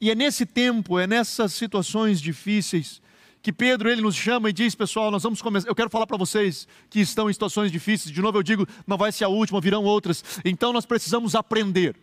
E 0.00 0.10
é 0.10 0.14
nesse 0.14 0.44
tempo, 0.44 0.98
é 0.98 1.06
nessas 1.06 1.52
situações 1.54 2.20
difíceis 2.20 3.00
que 3.44 3.52
Pedro 3.52 3.90
ele 3.90 4.00
nos 4.00 4.16
chama 4.16 4.48
e 4.48 4.54
diz, 4.54 4.74
pessoal, 4.74 5.10
nós 5.10 5.22
vamos 5.22 5.42
começar. 5.42 5.68
Eu 5.68 5.74
quero 5.74 5.90
falar 5.90 6.06
para 6.06 6.16
vocês 6.16 6.66
que 6.88 6.98
estão 6.98 7.28
em 7.28 7.32
situações 7.34 7.70
difíceis. 7.70 8.10
De 8.10 8.22
novo 8.22 8.38
eu 8.38 8.42
digo, 8.42 8.66
não 8.86 8.96
vai 8.96 9.12
ser 9.12 9.24
a 9.24 9.28
última, 9.28 9.60
virão 9.60 9.84
outras. 9.84 10.24
Então 10.46 10.72
nós 10.72 10.86
precisamos 10.86 11.34
aprender 11.34 11.94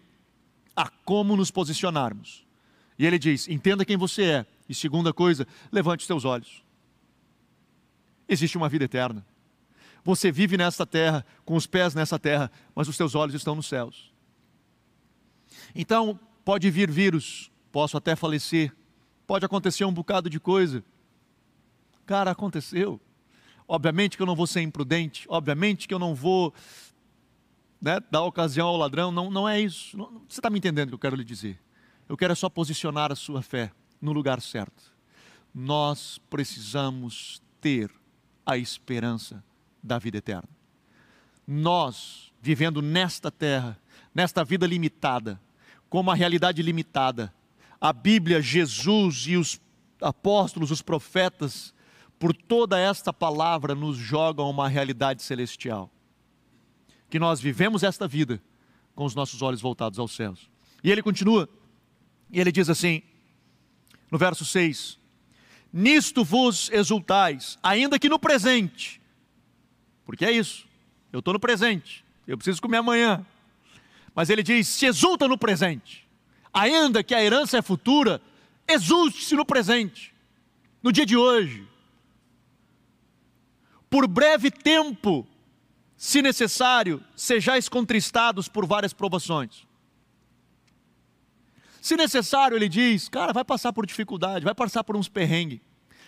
a 0.75 0.87
como 1.03 1.35
nos 1.35 1.49
posicionarmos. 1.49 2.45
E 2.95 3.07
ele 3.07 3.17
diz: 3.17 3.47
entenda 3.47 3.83
quem 3.83 3.97
você 3.97 4.23
é. 4.23 4.45
E 4.69 4.75
segunda 4.75 5.11
coisa, 5.11 5.47
levante 5.71 6.01
os 6.01 6.05
seus 6.05 6.25
olhos. 6.25 6.63
Existe 8.29 8.55
uma 8.55 8.69
vida 8.69 8.85
eterna. 8.85 9.25
Você 10.03 10.31
vive 10.31 10.57
nesta 10.57 10.85
terra, 10.85 11.25
com 11.43 11.55
os 11.55 11.65
pés 11.65 11.95
nessa 11.95 12.19
terra, 12.19 12.51
mas 12.75 12.87
os 12.87 12.95
seus 12.95 13.15
olhos 13.15 13.33
estão 13.33 13.55
nos 13.55 13.65
céus. 13.65 14.13
Então, 15.73 16.19
pode 16.45 16.69
vir 16.69 16.91
vírus, 16.91 17.49
posso 17.71 17.97
até 17.97 18.15
falecer, 18.15 18.71
pode 19.25 19.43
acontecer 19.43 19.85
um 19.85 19.93
bocado 19.93 20.29
de 20.29 20.39
coisa. 20.39 20.83
Cara, 22.11 22.31
aconteceu. 22.31 22.99
Obviamente 23.65 24.17
que 24.17 24.21
eu 24.21 24.27
não 24.27 24.35
vou 24.35 24.45
ser 24.45 24.59
imprudente, 24.59 25.25
obviamente 25.29 25.87
que 25.87 25.93
eu 25.93 25.97
não 25.97 26.13
vou 26.13 26.53
né, 27.79 28.01
dar 28.11 28.23
ocasião 28.23 28.67
ao 28.67 28.75
ladrão, 28.75 29.13
não, 29.13 29.31
não 29.31 29.47
é 29.47 29.61
isso. 29.61 29.95
Não, 29.95 30.21
você 30.27 30.41
está 30.41 30.49
me 30.49 30.57
entendendo 30.57 30.89
o 30.89 30.89
que 30.89 30.95
eu 30.95 30.99
quero 30.99 31.15
lhe 31.15 31.23
dizer? 31.23 31.57
Eu 32.09 32.17
quero 32.17 32.33
é 32.33 32.35
só 32.35 32.49
posicionar 32.49 33.13
a 33.13 33.15
sua 33.15 33.41
fé 33.41 33.71
no 34.01 34.11
lugar 34.11 34.41
certo. 34.41 34.93
Nós 35.55 36.19
precisamos 36.29 37.41
ter 37.61 37.89
a 38.45 38.57
esperança 38.57 39.41
da 39.81 39.97
vida 39.97 40.17
eterna. 40.17 40.49
Nós, 41.47 42.33
vivendo 42.41 42.81
nesta 42.81 43.31
terra, 43.31 43.79
nesta 44.13 44.43
vida 44.43 44.67
limitada, 44.67 45.39
com 45.89 46.01
uma 46.01 46.13
realidade 46.13 46.61
limitada, 46.61 47.33
a 47.79 47.93
Bíblia, 47.93 48.41
Jesus 48.41 49.27
e 49.27 49.37
os 49.37 49.61
apóstolos, 50.01 50.71
os 50.71 50.81
profetas, 50.81 51.73
por 52.21 52.35
toda 52.35 52.79
esta 52.79 53.11
palavra 53.11 53.73
nos 53.73 53.97
jogam 53.97 54.47
uma 54.47 54.69
realidade 54.69 55.23
celestial. 55.23 55.89
Que 57.09 57.17
nós 57.17 57.41
vivemos 57.41 57.81
esta 57.81 58.07
vida 58.07 58.39
com 58.93 59.05
os 59.05 59.15
nossos 59.15 59.41
olhos 59.41 59.59
voltados 59.59 59.97
aos 59.97 60.11
céus. 60.11 60.47
E 60.83 60.91
ele 60.91 61.01
continua, 61.01 61.49
e 62.29 62.39
ele 62.39 62.51
diz 62.51 62.69
assim, 62.69 63.01
no 64.11 64.19
verso 64.19 64.45
6: 64.45 64.99
Nisto 65.73 66.23
vos 66.23 66.69
exultais, 66.71 67.57
ainda 67.63 67.97
que 67.97 68.07
no 68.07 68.19
presente, 68.19 69.01
porque 70.05 70.23
é 70.23 70.31
isso, 70.31 70.67
eu 71.11 71.19
estou 71.19 71.33
no 71.33 71.39
presente, 71.39 72.05
eu 72.27 72.37
preciso 72.37 72.61
comer 72.61 72.77
amanhã. 72.77 73.25
Mas 74.13 74.29
ele 74.29 74.43
diz: 74.43 74.67
se 74.67 74.85
exulta 74.85 75.27
no 75.27 75.39
presente, 75.39 76.07
ainda 76.53 77.03
que 77.03 77.15
a 77.15 77.23
herança 77.23 77.57
é 77.57 77.63
futura, 77.63 78.21
exulte-se 78.67 79.35
no 79.35 79.43
presente, 79.43 80.13
no 80.83 80.91
dia 80.91 81.05
de 81.05 81.17
hoje. 81.17 81.70
Por 83.91 84.07
breve 84.07 84.49
tempo, 84.49 85.27
se 85.97 86.21
necessário, 86.21 87.03
sejais 87.13 87.67
contristados 87.67 88.47
por 88.47 88.65
várias 88.65 88.93
provações. 88.93 89.67
Se 91.81 91.97
necessário, 91.97 92.55
ele 92.55 92.69
diz, 92.69 93.09
cara, 93.09 93.33
vai 93.33 93.43
passar 93.43 93.73
por 93.73 93.85
dificuldade, 93.85 94.45
vai 94.45 94.55
passar 94.55 94.81
por 94.85 94.95
uns 94.95 95.09
perrengues, 95.09 95.59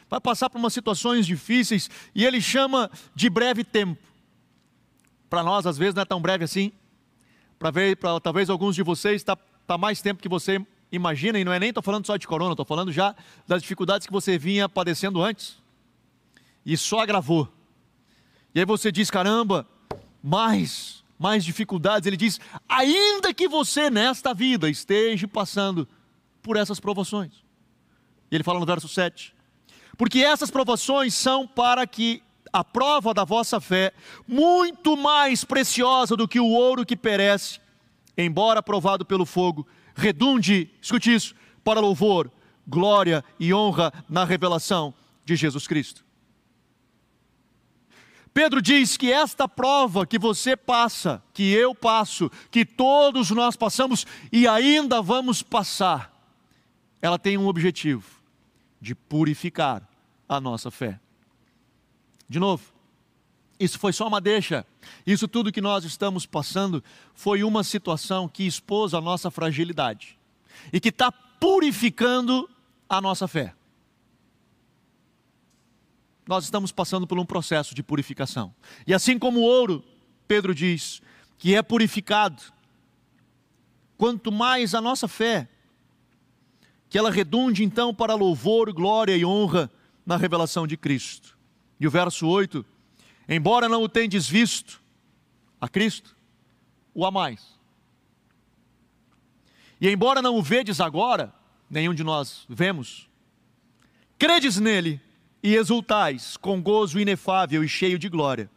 vai 0.09 0.21
passar 0.21 0.49
por 0.49 0.59
umas 0.59 0.71
situações 0.71 1.27
difíceis, 1.27 1.89
e 2.15 2.23
ele 2.23 2.39
chama 2.39 2.89
de 3.13 3.29
breve 3.29 3.65
tempo. 3.65 4.01
Para 5.29 5.43
nós, 5.43 5.65
às 5.65 5.77
vezes, 5.77 5.93
não 5.93 6.03
é 6.03 6.05
tão 6.05 6.21
breve 6.21 6.45
assim. 6.45 6.71
Para 7.59 7.69
ver, 7.69 7.97
para 7.97 8.17
talvez 8.21 8.49
alguns 8.49 8.75
de 8.75 8.81
vocês 8.81 9.15
está 9.15 9.35
tá 9.67 9.77
mais 9.77 10.01
tempo 10.01 10.21
que 10.21 10.29
você 10.29 10.65
imagina, 10.89 11.37
e 11.37 11.43
não 11.43 11.51
é 11.51 11.59
nem 11.59 11.69
estou 11.69 11.83
falando 11.83 12.07
só 12.07 12.15
de 12.15 12.27
corona, 12.27 12.53
estou 12.53 12.65
falando 12.65 12.93
já 12.93 13.13
das 13.45 13.61
dificuldades 13.61 14.07
que 14.07 14.13
você 14.13 14.37
vinha 14.37 14.69
padecendo 14.69 15.21
antes. 15.21 15.61
E 16.65 16.77
só 16.77 17.01
agravou. 17.01 17.51
E 18.53 18.59
aí 18.59 18.65
você 18.65 18.91
diz, 18.91 19.09
caramba, 19.09 19.67
mais 20.21 21.03
mais 21.23 21.45
dificuldades, 21.45 22.05
ele 22.05 22.17
diz: 22.17 22.37
ainda 22.67 23.33
que 23.33 23.47
você 23.47 23.89
nesta 23.89 24.33
vida 24.33 24.69
esteja 24.69 25.25
passando 25.25 25.87
por 26.41 26.57
essas 26.57 26.81
provações. 26.81 27.31
E 28.29 28.35
ele 28.35 28.43
fala 28.43 28.59
no 28.59 28.65
verso 28.65 28.89
7: 28.89 29.33
porque 29.97 30.19
essas 30.19 30.51
provações 30.51 31.13
são 31.13 31.47
para 31.47 31.87
que 31.87 32.21
a 32.51 32.63
prova 32.63 33.13
da 33.13 33.23
vossa 33.23 33.61
fé, 33.61 33.93
muito 34.27 34.97
mais 34.97 35.43
preciosa 35.43 36.15
do 36.15 36.27
que 36.27 36.39
o 36.39 36.49
ouro 36.49 36.85
que 36.85 36.95
perece, 36.95 37.59
embora 38.17 38.61
provado 38.61 39.05
pelo 39.05 39.25
fogo, 39.25 39.65
redunde, 39.95 40.69
escute 40.81 41.13
isso, 41.13 41.33
para 41.63 41.79
louvor, 41.79 42.29
glória 42.67 43.23
e 43.39 43.53
honra 43.53 43.93
na 44.09 44.25
revelação 44.25 44.93
de 45.25 45.35
Jesus 45.35 45.67
Cristo. 45.67 46.03
Pedro 48.33 48.61
diz 48.61 48.97
que 48.97 49.11
esta 49.11 49.47
prova 49.47 50.07
que 50.07 50.17
você 50.17 50.57
passa, 50.57 51.21
que 51.33 51.51
eu 51.51 51.75
passo, 51.75 52.31
que 52.49 52.65
todos 52.65 53.29
nós 53.29 53.55
passamos 53.55 54.07
e 54.31 54.47
ainda 54.47 55.01
vamos 55.01 55.43
passar, 55.43 56.11
ela 57.01 57.19
tem 57.19 57.37
um 57.37 57.47
objetivo: 57.47 58.03
de 58.81 58.95
purificar 58.95 59.87
a 60.27 60.41
nossa 60.41 60.71
fé. 60.71 60.99
De 62.27 62.39
novo, 62.39 62.73
isso 63.59 63.77
foi 63.77 63.93
só 63.93 64.07
uma 64.07 64.19
deixa. 64.19 64.65
Isso 65.05 65.27
tudo 65.27 65.51
que 65.51 65.61
nós 65.61 65.85
estamos 65.85 66.25
passando 66.25 66.83
foi 67.13 67.43
uma 67.43 67.63
situação 67.63 68.27
que 68.27 68.47
expôs 68.47 68.95
a 68.95 69.01
nossa 69.01 69.29
fragilidade 69.29 70.17
e 70.71 70.79
que 70.79 70.89
está 70.89 71.11
purificando 71.11 72.49
a 72.89 72.99
nossa 72.99 73.27
fé 73.27 73.53
nós 76.27 76.45
estamos 76.45 76.71
passando 76.71 77.05
por 77.05 77.19
um 77.19 77.25
processo 77.25 77.75
de 77.75 77.83
purificação. 77.83 78.53
E 78.87 78.93
assim 78.93 79.19
como 79.19 79.39
o 79.39 79.43
ouro, 79.43 79.83
Pedro 80.27 80.55
diz, 80.55 81.01
que 81.37 81.55
é 81.55 81.61
purificado, 81.61 82.41
quanto 83.97 84.31
mais 84.31 84.73
a 84.73 84.81
nossa 84.81 85.07
fé, 85.07 85.47
que 86.89 86.97
ela 86.97 87.11
redunde 87.11 87.63
então 87.63 87.93
para 87.93 88.15
louvor, 88.15 88.71
glória 88.71 89.17
e 89.17 89.25
honra 89.25 89.69
na 90.05 90.15
revelação 90.15 90.67
de 90.67 90.77
Cristo. 90.77 91.37
E 91.79 91.87
o 91.87 91.91
verso 91.91 92.27
8: 92.27 92.65
Embora 93.27 93.67
não 93.67 93.83
o 93.83 93.89
tendes 93.89 94.27
visto, 94.27 94.81
a 95.59 95.67
Cristo, 95.67 96.15
o 96.93 97.05
amais. 97.05 97.59
E 99.81 99.89
embora 99.89 100.21
não 100.21 100.37
o 100.37 100.43
vedes 100.43 100.79
agora, 100.79 101.33
nenhum 101.69 101.93
de 101.93 102.03
nós 102.03 102.45
vemos, 102.47 103.09
credes 104.17 104.57
nele 104.59 105.01
e 105.43 105.55
exultais 105.55 106.37
com 106.37 106.61
gozo 106.61 106.97
inefável 106.99 107.63
e 107.63 107.67
cheio 107.67 107.99
de 107.99 108.07
glória. 108.07 108.49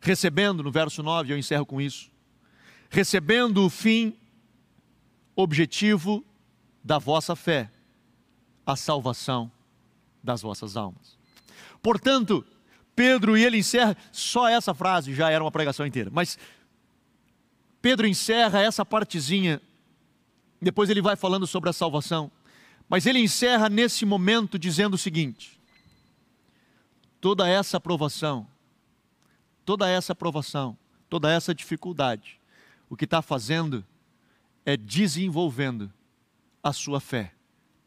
Recebendo, 0.00 0.62
no 0.62 0.72
verso 0.72 1.02
9, 1.02 1.32
eu 1.32 1.38
encerro 1.38 1.64
com 1.64 1.80
isso, 1.80 2.10
recebendo 2.88 3.64
o 3.64 3.70
fim 3.70 4.16
objetivo 5.36 6.24
da 6.82 6.98
vossa 6.98 7.36
fé, 7.36 7.70
a 8.66 8.74
salvação 8.74 9.50
das 10.22 10.42
vossas 10.42 10.76
almas. 10.76 11.16
Portanto, 11.80 12.44
Pedro, 12.96 13.36
e 13.36 13.44
ele 13.44 13.58
encerra, 13.58 13.96
só 14.10 14.48
essa 14.48 14.74
frase 14.74 15.14
já 15.14 15.30
era 15.30 15.44
uma 15.44 15.50
pregação 15.50 15.86
inteira, 15.86 16.10
mas 16.12 16.36
Pedro 17.80 18.06
encerra 18.06 18.60
essa 18.60 18.84
partezinha 18.84 19.60
Depois 20.60 20.90
ele 20.90 21.00
vai 21.00 21.16
falando 21.16 21.46
sobre 21.46 21.70
a 21.70 21.72
salvação. 21.72 22.30
Mas 22.90 23.06
ele 23.06 23.20
encerra 23.20 23.68
nesse 23.68 24.04
momento 24.04 24.58
dizendo 24.58 24.94
o 24.94 24.98
seguinte: 24.98 25.60
toda 27.20 27.48
essa 27.48 27.76
aprovação, 27.76 28.48
toda 29.64 29.88
essa 29.88 30.12
aprovação, 30.12 30.76
toda 31.08 31.30
essa 31.30 31.54
dificuldade, 31.54 32.40
o 32.88 32.96
que 32.96 33.04
está 33.04 33.22
fazendo 33.22 33.86
é 34.66 34.76
desenvolvendo 34.76 35.90
a 36.60 36.72
sua 36.72 37.00
fé, 37.00 37.32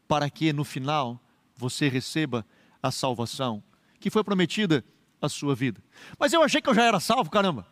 para 0.08 0.30
que 0.30 0.54
no 0.54 0.64
final 0.64 1.20
você 1.54 1.86
receba 1.86 2.44
a 2.82 2.90
salvação 2.90 3.62
que 4.00 4.08
foi 4.08 4.24
prometida 4.24 4.82
à 5.20 5.28
sua 5.28 5.54
vida. 5.54 5.82
Mas 6.18 6.32
eu 6.32 6.42
achei 6.42 6.62
que 6.62 6.68
eu 6.68 6.74
já 6.74 6.82
era 6.82 6.98
salvo, 6.98 7.30
caramba. 7.30 7.66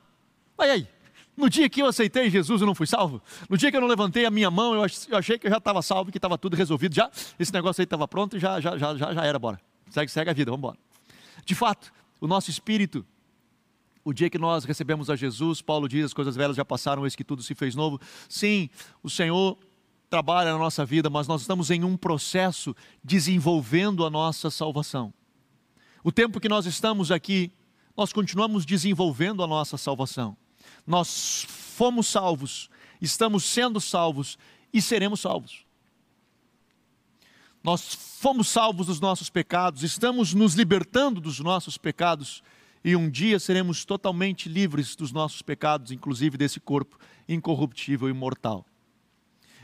Mas 0.57 0.71
aí, 0.71 0.89
no 1.37 1.49
dia 1.49 1.69
que 1.69 1.81
eu 1.81 1.87
aceitei 1.87 2.29
Jesus, 2.29 2.61
eu 2.61 2.67
não 2.67 2.75
fui 2.75 2.87
salvo? 2.87 3.23
No 3.49 3.57
dia 3.57 3.71
que 3.71 3.77
eu 3.77 3.81
não 3.81 3.89
levantei 3.89 4.27
a 4.27 4.31
minha 4.31 4.51
mão, 4.51 4.75
eu 4.75 4.83
achei 4.83 5.39
que 5.39 5.47
eu 5.47 5.51
já 5.51 5.59
estava 5.59 5.81
salvo, 5.81 6.11
que 6.11 6.19
estava 6.19 6.37
tudo 6.37 6.57
resolvido 6.57 6.95
já. 6.95 7.11
Esse 7.39 7.53
negócio 7.53 7.81
aí 7.81 7.85
estava 7.85 8.07
pronto 8.07 8.37
e 8.37 8.41
já, 8.41 8.61
já, 8.61 8.77
já, 8.77 8.95
já, 8.95 9.25
era, 9.25 9.39
bora. 9.39 9.61
Segue, 9.91 10.11
segue 10.11 10.31
a 10.31 10.33
vida, 10.35 10.51
vamos 10.51 10.61
embora. 10.61 10.79
De 11.45 11.55
fato, 11.55 11.93
o 12.21 12.27
nosso 12.27 12.51
espírito, 12.51 13.05
o 14.05 14.13
dia 14.13 14.29
que 14.29 14.39
nós 14.39 14.65
recebemos 14.65 15.09
a 15.09 15.17
Jesus, 15.17 15.63
Paulo 15.63 15.89
diz: 15.89 16.07
as 16.07 16.15
coisas 16.15 16.37
velhas 16.37 16.57
já 16.57 16.65
passaram, 16.65 17.05
eis 17.05 17.17
que 17.17 17.25
tudo 17.25 17.43
se 17.43 17.55
fez 17.55 17.75
novo. 17.75 18.01
Sim, 18.29 18.69
o 19.03 19.09
Senhor 19.09 19.57
trabalha 20.11 20.53
na 20.53 20.59
nossa 20.59 20.85
vida, 20.85 21.09
mas 21.09 21.27
nós 21.27 21.41
estamos 21.41 21.71
em 21.71 21.83
um 21.83 21.97
processo 21.97 22.77
desenvolvendo 23.03 24.05
a 24.05 24.11
nossa 24.11 24.51
salvação. 24.51 25.13
O 26.05 26.13
tempo 26.13 26.39
que 26.39 26.49
nós 26.49 26.67
estamos 26.67 27.11
aqui, 27.11 27.51
nós 27.97 28.13
continuamos 28.13 28.67
desenvolvendo 28.67 29.43
a 29.43 29.47
nossa 29.47 29.79
salvação. 29.79 30.37
Nós 30.87 31.47
fomos 31.49 32.07
salvos, 32.07 32.69
estamos 33.01 33.45
sendo 33.45 33.81
salvos 33.81 34.39
e 34.73 34.81
seremos 34.81 35.21
salvos. 35.21 35.65
Nós 37.63 37.95
fomos 37.95 38.49
salvos 38.49 38.89
dos 38.89 39.01
nossos 39.01 39.31
pecados, 39.31 39.83
estamos 39.83 40.35
nos 40.35 40.55
libertando 40.55 41.21
dos 41.21 41.39
nossos 41.39 41.79
pecados 41.79 42.43
e 42.85 42.97
um 42.97 43.09
dia 43.09 43.39
seremos 43.39 43.85
totalmente 43.85 44.49
livres 44.49 44.97
dos 44.97 45.13
nossos 45.13 45.43
pecados, 45.43 45.93
inclusive 45.93 46.37
desse 46.37 46.59
corpo 46.59 46.99
incorruptível 47.29 48.09
e 48.09 48.13
mortal. 48.13 48.67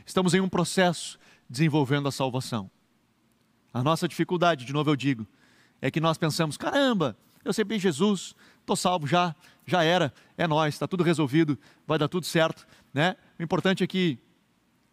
Estamos 0.05 0.33
em 0.33 0.39
um 0.39 0.47
processo 0.47 1.19
desenvolvendo 1.49 2.07
a 2.07 2.11
salvação. 2.11 2.71
A 3.73 3.83
nossa 3.83 4.07
dificuldade, 4.07 4.65
de 4.65 4.71
novo 4.73 4.89
eu 4.89 4.95
digo, 4.95 5.27
é 5.81 5.91
que 5.91 5.99
nós 5.99 6.17
pensamos: 6.17 6.55
caramba, 6.55 7.17
eu 7.43 7.51
sei 7.51 7.65
bem 7.65 7.79
Jesus, 7.79 8.33
estou 8.69 8.75
salvo 8.75 9.07
já, 9.07 9.35
já 9.65 9.83
era, 9.83 10.13
é 10.37 10.47
nós, 10.47 10.75
está 10.75 10.87
tudo 10.87 11.03
resolvido, 11.03 11.57
vai 11.87 11.97
dar 11.97 12.07
tudo 12.07 12.25
certo. 12.25 12.67
Né? 12.93 13.15
O 13.39 13.43
importante 13.43 13.83
é 13.83 13.87
que 13.87 14.19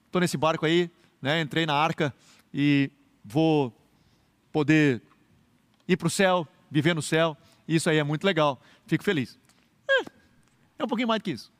estou 0.06 0.20
nesse 0.20 0.38
barco 0.38 0.64
aí, 0.64 0.90
né? 1.20 1.40
entrei 1.42 1.66
na 1.66 1.74
arca 1.74 2.14
e 2.52 2.90
vou 3.22 3.72
poder 4.50 5.02
ir 5.86 5.96
para 5.98 6.06
o 6.06 6.10
céu, 6.10 6.48
viver 6.70 6.94
no 6.94 7.02
céu, 7.02 7.36
isso 7.68 7.90
aí 7.90 7.98
é 7.98 8.02
muito 8.02 8.24
legal, 8.24 8.60
fico 8.86 9.04
feliz. 9.04 9.38
É, 9.90 10.04
é 10.78 10.84
um 10.84 10.88
pouquinho 10.88 11.08
mais 11.08 11.20
do 11.20 11.24
que 11.24 11.32
isso. 11.32 11.52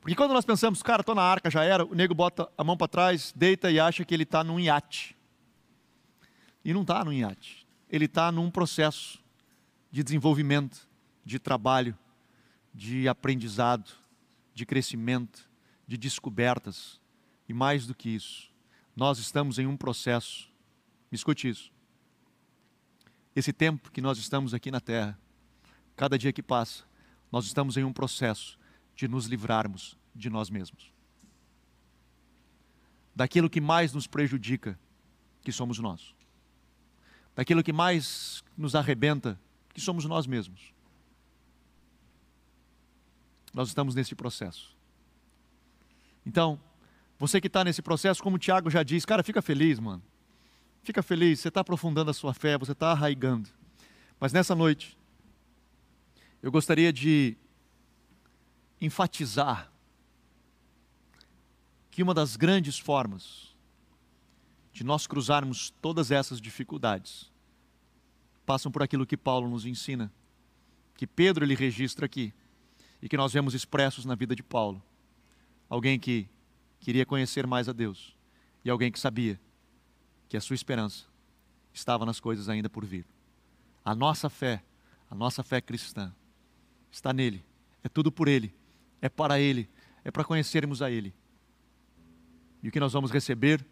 Porque 0.00 0.14
quando 0.14 0.32
nós 0.32 0.44
pensamos, 0.44 0.80
cara, 0.80 1.00
estou 1.00 1.16
na 1.16 1.22
arca, 1.22 1.50
já 1.50 1.64
era, 1.64 1.84
o 1.84 1.92
nego 1.92 2.14
bota 2.14 2.48
a 2.56 2.62
mão 2.62 2.76
para 2.76 2.86
trás, 2.86 3.32
deita 3.34 3.68
e 3.68 3.80
acha 3.80 4.04
que 4.04 4.14
ele 4.14 4.22
está 4.22 4.44
num 4.44 4.60
iate. 4.60 5.16
E 6.64 6.72
não 6.72 6.82
está 6.82 7.04
num 7.04 7.12
iate. 7.12 7.66
Ele 7.90 8.04
está 8.04 8.30
num 8.30 8.48
processo 8.48 9.25
de 9.96 10.04
desenvolvimento, 10.04 10.86
de 11.24 11.38
trabalho, 11.38 11.96
de 12.74 13.08
aprendizado, 13.08 13.90
de 14.52 14.66
crescimento, 14.66 15.48
de 15.88 15.96
descobertas. 15.96 17.00
E 17.48 17.54
mais 17.54 17.86
do 17.86 17.94
que 17.94 18.10
isso, 18.10 18.52
nós 18.94 19.18
estamos 19.18 19.58
em 19.58 19.66
um 19.66 19.74
processo. 19.74 20.52
Me 21.10 21.16
escute 21.16 21.48
isso. 21.48 21.72
Esse 23.34 23.54
tempo 23.54 23.90
que 23.90 24.02
nós 24.02 24.18
estamos 24.18 24.52
aqui 24.52 24.70
na 24.70 24.80
terra, 24.80 25.18
cada 25.96 26.18
dia 26.18 26.30
que 26.30 26.42
passa, 26.42 26.84
nós 27.32 27.46
estamos 27.46 27.78
em 27.78 27.84
um 27.84 27.92
processo 27.94 28.58
de 28.94 29.08
nos 29.08 29.24
livrarmos 29.24 29.96
de 30.14 30.28
nós 30.28 30.50
mesmos. 30.50 30.92
Daquilo 33.14 33.48
que 33.48 33.62
mais 33.62 33.94
nos 33.94 34.06
prejudica, 34.06 34.78
que 35.40 35.52
somos 35.52 35.78
nós. 35.78 36.14
Daquilo 37.34 37.62
que 37.62 37.72
mais 37.72 38.44
nos 38.58 38.74
arrebenta, 38.74 39.40
que 39.76 39.80
somos 39.82 40.06
nós 40.06 40.26
mesmos. 40.26 40.72
Nós 43.52 43.68
estamos 43.68 43.94
nesse 43.94 44.14
processo. 44.14 44.74
Então, 46.24 46.58
você 47.18 47.42
que 47.42 47.46
está 47.46 47.62
nesse 47.62 47.82
processo, 47.82 48.22
como 48.22 48.36
o 48.36 48.38
Tiago 48.38 48.70
já 48.70 48.82
diz, 48.82 49.04
cara, 49.04 49.22
fica 49.22 49.42
feliz, 49.42 49.78
mano. 49.78 50.02
Fica 50.82 51.02
feliz, 51.02 51.40
você 51.40 51.48
está 51.48 51.60
aprofundando 51.60 52.10
a 52.10 52.14
sua 52.14 52.32
fé, 52.32 52.56
você 52.56 52.72
está 52.72 52.90
arraigando. 52.90 53.50
Mas 54.18 54.32
nessa 54.32 54.54
noite, 54.54 54.96
eu 56.42 56.50
gostaria 56.50 56.90
de 56.90 57.36
enfatizar 58.80 59.70
que 61.90 62.02
uma 62.02 62.14
das 62.14 62.34
grandes 62.34 62.78
formas 62.78 63.54
de 64.72 64.82
nós 64.82 65.06
cruzarmos 65.06 65.68
todas 65.82 66.10
essas 66.10 66.40
dificuldades 66.40 67.30
passam 68.46 68.72
por 68.72 68.82
aquilo 68.82 69.04
que 69.04 69.16
Paulo 69.16 69.50
nos 69.50 69.66
ensina, 69.66 70.10
que 70.94 71.06
Pedro 71.06 71.44
ele 71.44 71.54
registra 71.54 72.06
aqui 72.06 72.32
e 73.02 73.08
que 73.08 73.16
nós 73.16 73.32
vemos 73.32 73.52
expressos 73.52 74.04
na 74.04 74.14
vida 74.14 74.34
de 74.34 74.42
Paulo. 74.42 74.82
Alguém 75.68 75.98
que 75.98 76.28
queria 76.80 77.04
conhecer 77.04 77.46
mais 77.46 77.68
a 77.68 77.72
Deus 77.72 78.16
e 78.64 78.70
alguém 78.70 78.90
que 78.90 78.98
sabia 78.98 79.38
que 80.28 80.36
a 80.36 80.40
sua 80.40 80.54
esperança 80.54 81.04
estava 81.74 82.06
nas 82.06 82.20
coisas 82.20 82.48
ainda 82.48 82.70
por 82.70 82.84
vir. 82.84 83.04
A 83.84 83.94
nossa 83.94 84.30
fé, 84.30 84.62
a 85.10 85.14
nossa 85.14 85.42
fé 85.42 85.60
cristã 85.60 86.14
está 86.90 87.12
nele, 87.12 87.44
é 87.84 87.88
tudo 87.88 88.10
por 88.10 88.28
ele 88.28 88.54
é 89.00 89.08
para 89.08 89.38
Ele, 89.38 89.68
é 90.04 90.10
para 90.10 90.24
conhecermos 90.24 90.82
a 90.82 90.90
Ele. 90.90 91.14
E 92.62 92.68
o 92.68 92.72
que 92.72 92.80
nós 92.80 92.92
vamos 92.92 93.10
receber? 93.10 93.64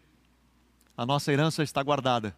A 0.97 1.05
nossa 1.05 1.31
herança 1.31 1.63
está 1.63 1.83
guardada, 1.83 2.35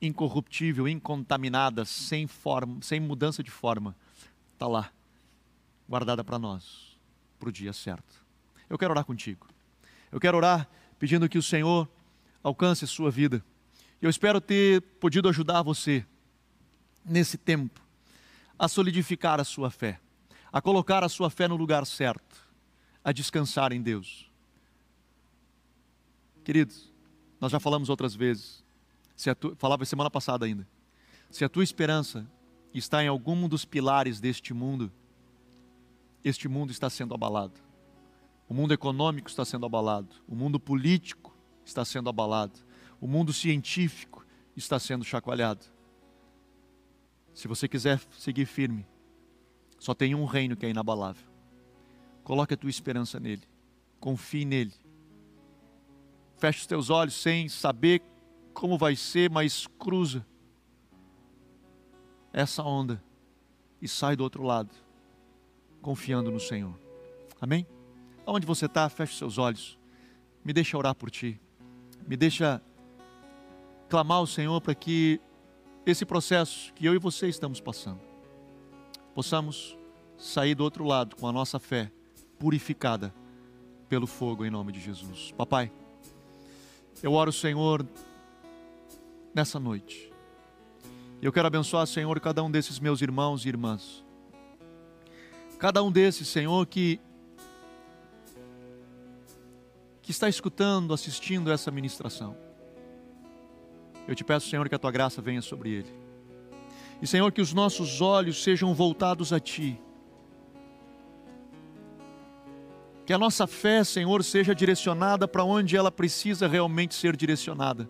incorruptível, 0.00 0.86
incontaminada, 0.88 1.84
sem, 1.84 2.26
forma, 2.26 2.78
sem 2.82 3.00
mudança 3.00 3.42
de 3.42 3.50
forma. 3.50 3.96
Está 4.54 4.66
lá, 4.66 4.90
guardada 5.88 6.22
para 6.22 6.38
nós, 6.38 6.96
para 7.38 7.48
o 7.48 7.52
dia 7.52 7.72
certo. 7.72 8.24
Eu 8.68 8.78
quero 8.78 8.92
orar 8.92 9.04
contigo. 9.04 9.46
Eu 10.10 10.20
quero 10.20 10.36
orar 10.36 10.68
pedindo 10.98 11.28
que 11.28 11.38
o 11.38 11.42
Senhor 11.42 11.88
alcance 12.42 12.84
a 12.84 12.88
sua 12.88 13.10
vida. 13.10 13.44
Eu 14.00 14.08
espero 14.08 14.40
ter 14.40 14.80
podido 15.00 15.28
ajudar 15.28 15.62
você 15.62 16.04
nesse 17.04 17.36
tempo 17.36 17.80
a 18.58 18.68
solidificar 18.68 19.40
a 19.40 19.44
sua 19.44 19.70
fé 19.70 20.00
a 20.52 20.60
colocar 20.60 21.04
a 21.04 21.08
sua 21.08 21.30
fé 21.30 21.46
no 21.46 21.56
lugar 21.56 21.86
certo, 21.86 22.36
a 23.04 23.12
descansar 23.12 23.72
em 23.72 23.82
Deus. 23.82 24.30
Queridos, 26.44 26.90
nós 27.40 27.52
já 27.52 27.60
falamos 27.60 27.88
outras 27.88 28.14
vezes, 28.14 28.64
se 29.18 29.34
tu, 29.34 29.56
falava 29.56 29.84
semana 29.84 30.08
passada 30.08 30.46
ainda, 30.46 30.64
se 31.28 31.44
a 31.44 31.48
tua 31.48 31.64
esperança 31.64 32.24
está 32.72 33.02
em 33.02 33.08
algum 33.08 33.48
dos 33.48 33.64
pilares 33.64 34.20
deste 34.20 34.54
mundo, 34.54 34.92
este 36.24 36.46
mundo 36.46 36.70
está 36.70 36.88
sendo 36.88 37.14
abalado. 37.14 37.60
O 38.48 38.54
mundo 38.54 38.72
econômico 38.72 39.28
está 39.28 39.44
sendo 39.44 39.66
abalado, 39.66 40.14
o 40.28 40.36
mundo 40.36 40.60
político 40.60 41.36
está 41.64 41.84
sendo 41.84 42.08
abalado, 42.08 42.60
o 43.00 43.08
mundo 43.08 43.32
científico 43.32 44.24
está 44.56 44.78
sendo 44.78 45.04
chacoalhado. 45.04 45.66
Se 47.34 47.48
você 47.48 47.66
quiser 47.66 48.00
seguir 48.16 48.46
firme, 48.46 48.86
só 49.80 49.94
tem 49.94 50.14
um 50.14 50.26
reino 50.26 50.56
que 50.56 50.64
é 50.64 50.70
inabalável. 50.70 51.26
Coloque 52.22 52.54
a 52.54 52.56
tua 52.56 52.70
esperança 52.70 53.18
nele. 53.18 53.42
Confie 53.98 54.44
nele. 54.44 54.72
Feche 56.36 56.60
os 56.60 56.66
teus 56.66 56.88
olhos 56.88 57.14
sem 57.14 57.48
saber 57.48 58.00
como 58.58 58.76
vai 58.76 58.96
ser, 58.96 59.30
mas 59.30 59.68
cruza 59.78 60.26
essa 62.32 62.60
onda 62.64 63.00
e 63.80 63.86
sai 63.86 64.16
do 64.16 64.24
outro 64.24 64.42
lado, 64.42 64.74
confiando 65.80 66.28
no 66.28 66.40
Senhor. 66.40 66.74
Amém? 67.40 67.64
Aonde 68.26 68.44
você 68.44 68.66
está, 68.66 68.88
feche 68.88 69.16
seus 69.16 69.38
olhos. 69.38 69.78
Me 70.44 70.52
deixa 70.52 70.76
orar 70.76 70.92
por 70.92 71.08
ti. 71.08 71.40
Me 72.04 72.16
deixa 72.16 72.60
clamar 73.88 74.18
ao 74.18 74.26
Senhor 74.26 74.60
para 74.60 74.74
que 74.74 75.20
esse 75.86 76.04
processo 76.04 76.74
que 76.74 76.84
eu 76.84 76.94
e 76.96 76.98
você 76.98 77.28
estamos 77.28 77.60
passando, 77.60 78.00
possamos 79.14 79.78
sair 80.16 80.56
do 80.56 80.64
outro 80.64 80.84
lado 80.84 81.14
com 81.14 81.28
a 81.28 81.32
nossa 81.32 81.60
fé 81.60 81.92
purificada 82.40 83.14
pelo 83.88 84.08
fogo 84.08 84.44
em 84.44 84.50
nome 84.50 84.72
de 84.72 84.80
Jesus. 84.80 85.32
Papai, 85.36 85.70
eu 87.00 87.12
oro, 87.12 87.32
Senhor, 87.32 87.86
nessa 89.38 89.60
noite. 89.60 90.12
Eu 91.22 91.32
quero 91.32 91.46
abençoar, 91.46 91.86
Senhor, 91.86 92.18
cada 92.18 92.42
um 92.42 92.50
desses 92.50 92.80
meus 92.80 93.00
irmãos 93.00 93.44
e 93.44 93.48
irmãs. 93.48 94.04
Cada 95.60 95.80
um 95.80 95.92
desses, 95.92 96.26
Senhor, 96.26 96.66
que 96.66 97.00
que 100.02 100.10
está 100.10 100.28
escutando, 100.28 100.92
assistindo 100.92 101.52
essa 101.52 101.70
ministração. 101.70 102.34
Eu 104.08 104.14
te 104.14 104.24
peço, 104.24 104.48
Senhor, 104.48 104.68
que 104.68 104.74
a 104.74 104.78
tua 104.78 104.90
graça 104.90 105.22
venha 105.22 105.42
sobre 105.42 105.70
ele. 105.70 105.94
E, 107.00 107.06
Senhor, 107.06 107.30
que 107.30 107.42
os 107.42 107.52
nossos 107.52 108.00
olhos 108.00 108.42
sejam 108.42 108.74
voltados 108.74 109.32
a 109.32 109.38
ti. 109.38 109.78
Que 113.06 113.12
a 113.12 113.18
nossa 113.18 113.46
fé, 113.46 113.84
Senhor, 113.84 114.24
seja 114.24 114.54
direcionada 114.54 115.28
para 115.28 115.44
onde 115.44 115.76
ela 115.76 115.92
precisa 115.92 116.48
realmente 116.48 116.94
ser 116.94 117.14
direcionada 117.14 117.88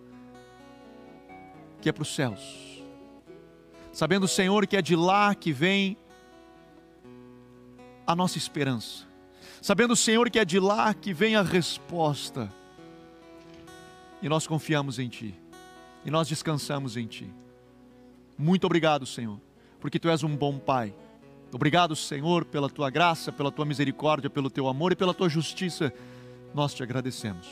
que 1.81 1.89
é 1.89 1.91
para 1.91 2.03
os 2.03 2.13
céus. 2.13 2.83
Sabendo, 3.91 4.27
Senhor, 4.27 4.65
que 4.67 4.77
é 4.77 4.81
de 4.81 4.95
lá 4.95 5.33
que 5.33 5.51
vem 5.51 5.97
a 8.05 8.15
nossa 8.15 8.37
esperança. 8.37 9.05
Sabendo, 9.61 9.95
Senhor, 9.95 10.29
que 10.29 10.39
é 10.39 10.45
de 10.45 10.59
lá 10.59 10.93
que 10.93 11.13
vem 11.13 11.35
a 11.35 11.41
resposta. 11.41 12.51
E 14.21 14.29
nós 14.29 14.47
confiamos 14.47 14.99
em 14.99 15.09
Ti. 15.09 15.35
E 16.05 16.11
nós 16.11 16.27
descansamos 16.27 16.95
em 16.95 17.05
Ti. 17.05 17.29
Muito 18.37 18.65
obrigado, 18.65 19.05
Senhor, 19.05 19.37
porque 19.81 19.99
Tu 19.99 20.09
és 20.09 20.23
um 20.23 20.35
bom 20.35 20.57
Pai. 20.57 20.93
Obrigado, 21.51 21.95
Senhor, 21.95 22.45
pela 22.45 22.69
Tua 22.69 22.89
graça, 22.89 23.31
pela 23.31 23.51
Tua 23.51 23.65
misericórdia, 23.65 24.29
pelo 24.29 24.49
Teu 24.49 24.67
amor 24.67 24.91
e 24.91 24.95
pela 24.95 25.13
Tua 25.13 25.27
justiça. 25.27 25.93
Nós 26.53 26.73
te 26.73 26.81
agradecemos. 26.81 27.47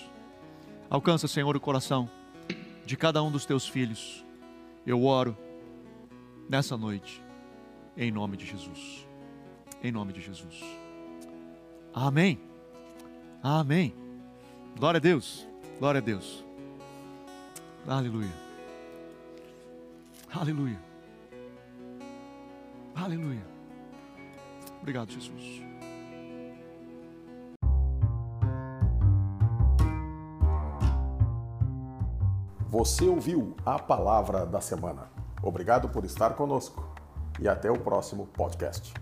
Alcança, 0.90 1.28
Senhor, 1.28 1.56
o 1.56 1.60
coração 1.60 2.10
de 2.88 2.96
cada 2.96 3.22
um 3.22 3.30
dos 3.30 3.46
Teus 3.46 3.68
filhos. 3.68 4.26
Eu 4.86 5.04
oro 5.04 5.38
nessa 6.50 6.78
noite, 6.78 7.22
em 7.98 8.10
nome 8.10 8.38
de 8.38 8.46
Jesus. 8.46 9.06
Em 9.84 9.92
nome 9.92 10.14
de 10.14 10.22
Jesus. 10.22 10.64
Amém. 11.94 12.40
Amém. 13.44 13.94
Glória 14.78 14.98
a 15.00 15.02
Deus. 15.02 15.46
Glória 15.78 16.00
a 16.00 16.02
Deus. 16.02 16.44
Aleluia. 17.86 18.34
Aleluia. 20.34 20.80
Aleluia. 22.96 23.46
Obrigado, 24.82 25.12
Jesus. 25.12 25.62
Você 32.70 33.06
ouviu 33.08 33.56
a 33.66 33.80
palavra 33.80 34.46
da 34.46 34.60
semana. 34.60 35.10
Obrigado 35.42 35.88
por 35.88 36.04
estar 36.04 36.32
conosco 36.32 36.86
e 37.40 37.48
até 37.48 37.72
o 37.72 37.80
próximo 37.80 38.28
podcast. 38.28 38.94